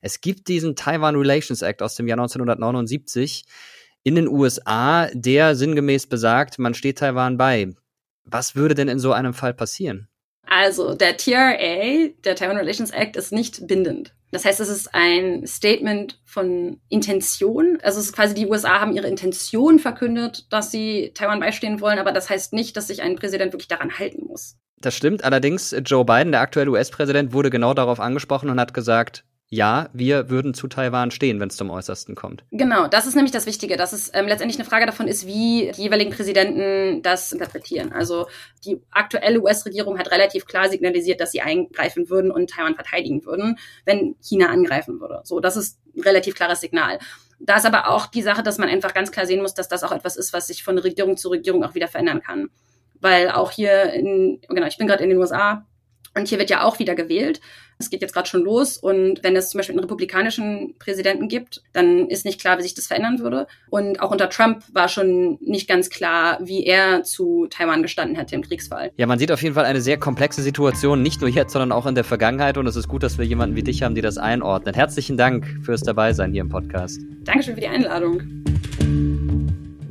[0.00, 3.44] Es gibt diesen Taiwan Relations Act aus dem Jahr 1979
[4.02, 7.74] in den USA, der sinngemäß besagt, man steht Taiwan bei.
[8.24, 10.08] Was würde denn in so einem Fall passieren?
[10.56, 14.14] Also der TRA, der Taiwan Relations Act, ist nicht bindend.
[14.30, 17.78] Das heißt, es ist ein Statement von Intention.
[17.82, 21.98] Also es ist quasi, die USA haben ihre Intention verkündet, dass sie Taiwan beistehen wollen,
[21.98, 24.56] aber das heißt nicht, dass sich ein Präsident wirklich daran halten muss.
[24.76, 25.24] Das stimmt.
[25.24, 30.30] Allerdings, Joe Biden, der aktuelle US-Präsident, wurde genau darauf angesprochen und hat gesagt, ja, wir
[30.30, 32.44] würden zu Taiwan stehen, wenn es zum Äußersten kommt.
[32.50, 35.70] Genau, das ist nämlich das Wichtige, dass es ähm, letztendlich eine Frage davon ist, wie
[35.76, 37.92] die jeweiligen Präsidenten das interpretieren.
[37.92, 38.26] Also
[38.64, 43.58] die aktuelle US-Regierung hat relativ klar signalisiert, dass sie eingreifen würden und Taiwan verteidigen würden,
[43.84, 45.20] wenn China angreifen würde.
[45.24, 46.98] So, das ist ein relativ klares Signal.
[47.38, 49.84] Da ist aber auch die Sache, dass man einfach ganz klar sehen muss, dass das
[49.84, 52.48] auch etwas ist, was sich von Regierung zu Regierung auch wieder verändern kann.
[53.00, 55.66] Weil auch hier in, genau, ich bin gerade in den USA
[56.16, 57.40] und hier wird ja auch wieder gewählt.
[57.78, 58.76] Es geht jetzt gerade schon los.
[58.76, 62.74] Und wenn es zum Beispiel einen republikanischen Präsidenten gibt, dann ist nicht klar, wie sich
[62.74, 63.46] das verändern würde.
[63.70, 68.34] Und auch unter Trump war schon nicht ganz klar, wie er zu Taiwan gestanden hätte
[68.34, 68.90] im Kriegsfall.
[68.96, 71.86] Ja, man sieht auf jeden Fall eine sehr komplexe Situation, nicht nur jetzt, sondern auch
[71.86, 72.56] in der Vergangenheit.
[72.56, 74.76] Und es ist gut, dass wir jemanden wie dich haben, die das einordnet.
[74.76, 77.00] Herzlichen Dank fürs Dabeisein hier im Podcast.
[77.24, 78.53] Dankeschön für die Einladung.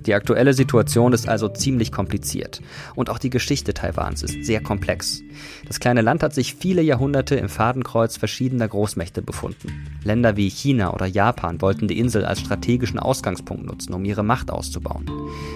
[0.06, 2.62] Die aktuelle Situation ist also ziemlich kompliziert.
[2.95, 5.24] Und auch die Geschichte Taiwans ist sehr komplex.
[5.68, 9.88] Das kleine Land hat sich viele Jahrhunderte im Fadenkreuz verschiedener Großmächte befunden.
[10.04, 14.51] Länder wie China oder Japan wollten die Insel als strategischen Ausgangspunkt nutzen, um ihre Macht
[14.51, 15.10] auszubauen.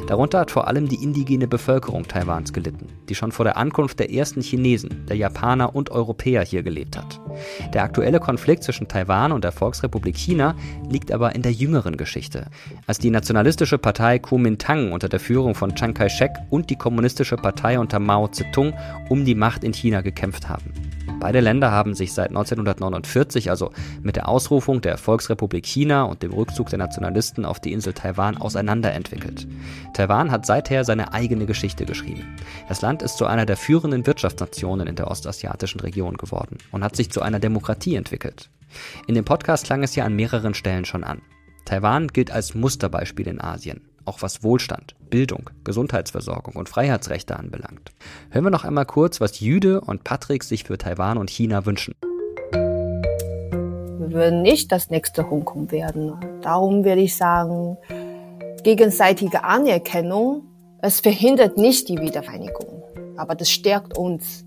[0.08, 4.12] Darunter hat vor allem die indigene Bevölkerung Taiwans gelitten, die schon vor der Ankunft der
[4.12, 7.20] ersten Chinesen, der Japaner und Europäer hier gelebt hat.
[7.74, 10.56] Der aktuelle Konflikt zwischen Taiwan und der Volksrepublik China
[10.89, 12.48] liegt aber in der jüngeren Geschichte,
[12.86, 17.80] als die nationalistische Partei Kuomintang unter der Führung von Chiang Kai-shek und die kommunistische Partei
[17.80, 18.72] unter Mao Zedong
[19.10, 20.72] um die Macht in China gekämpft haben.
[21.20, 23.72] Beide Länder haben sich seit 1949, also
[24.04, 28.38] mit der Ausrufung der Volksrepublik China und dem Rückzug der Nationalisten auf die Insel Taiwan
[28.38, 29.48] auseinanderentwickelt.
[29.96, 32.36] Taiwan hat seither seine eigene Geschichte geschrieben.
[32.70, 36.96] Das Land ist zu einer der führenden Wirtschaftsnationen in der ostasiatischen Region geworden und hat
[36.96, 38.52] sich zu einer Demokratie entwickelt.
[39.08, 41.24] In dem Podcast klang es ja an mehreren Stellen schon an.
[41.66, 47.91] Taiwan gilt als Musterbeispiel in Asien auch was Wohlstand, Bildung, Gesundheitsversorgung und Freiheitsrechte anbelangt.
[48.32, 51.93] Hören wir noch einmal kurz, was Jüde und Patrick sich für Taiwan und China wünschen.
[52.51, 56.14] Wir würden nicht das nächste Hongkong werden.
[56.41, 57.78] Darum würde ich sagen,
[58.64, 60.43] gegenseitige Anerkennung,
[60.82, 62.84] es verhindert nicht die Wiedervereinigung,
[63.18, 64.47] aber das stärkt uns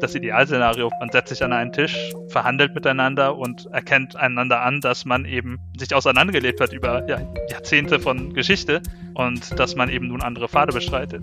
[0.00, 0.90] das Idealszenario.
[1.00, 5.58] Man setzt sich an einen Tisch, verhandelt miteinander und erkennt einander an, dass man eben
[5.78, 7.20] sich auseinandergelebt hat über ja,
[7.50, 8.82] Jahrzehnte von Geschichte
[9.14, 11.22] und dass man eben nun andere Pfade bestreitet.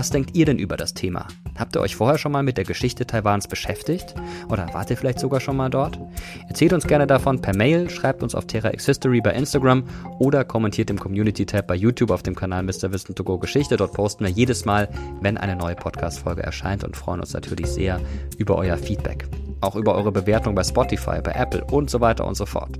[0.00, 1.28] Was denkt ihr denn über das Thema?
[1.58, 4.14] Habt ihr euch vorher schon mal mit der Geschichte Taiwans beschäftigt?
[4.48, 6.00] Oder wart ihr vielleicht sogar schon mal dort?
[6.48, 9.84] Erzählt uns gerne davon per Mail, schreibt uns auf Terra X History bei Instagram
[10.18, 12.94] oder kommentiert im Community-Tab bei YouTube auf dem Kanal Mr.
[12.94, 13.76] Wissen to Go Geschichte.
[13.76, 14.88] Dort posten wir jedes Mal,
[15.20, 18.00] wenn eine neue Podcast-Folge erscheint und freuen uns natürlich sehr
[18.38, 19.28] über euer Feedback
[19.60, 22.70] auch über eure Bewertung bei Spotify, bei Apple und so weiter und so fort.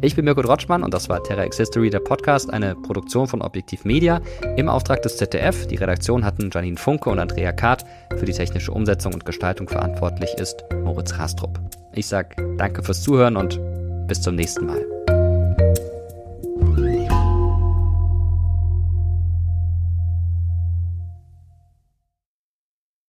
[0.00, 3.42] Ich bin Mirko Drotschmann und das war Terra X History, der Podcast, eine Produktion von
[3.42, 4.20] Objektiv Media
[4.56, 5.66] im Auftrag des ZDF.
[5.66, 7.84] Die Redaktion hatten Janine Funke und Andrea Kahrt.
[8.16, 11.58] Für die technische Umsetzung und Gestaltung verantwortlich ist Moritz Hastrup.
[11.92, 13.60] Ich sage danke fürs Zuhören und
[14.06, 15.03] bis zum nächsten Mal.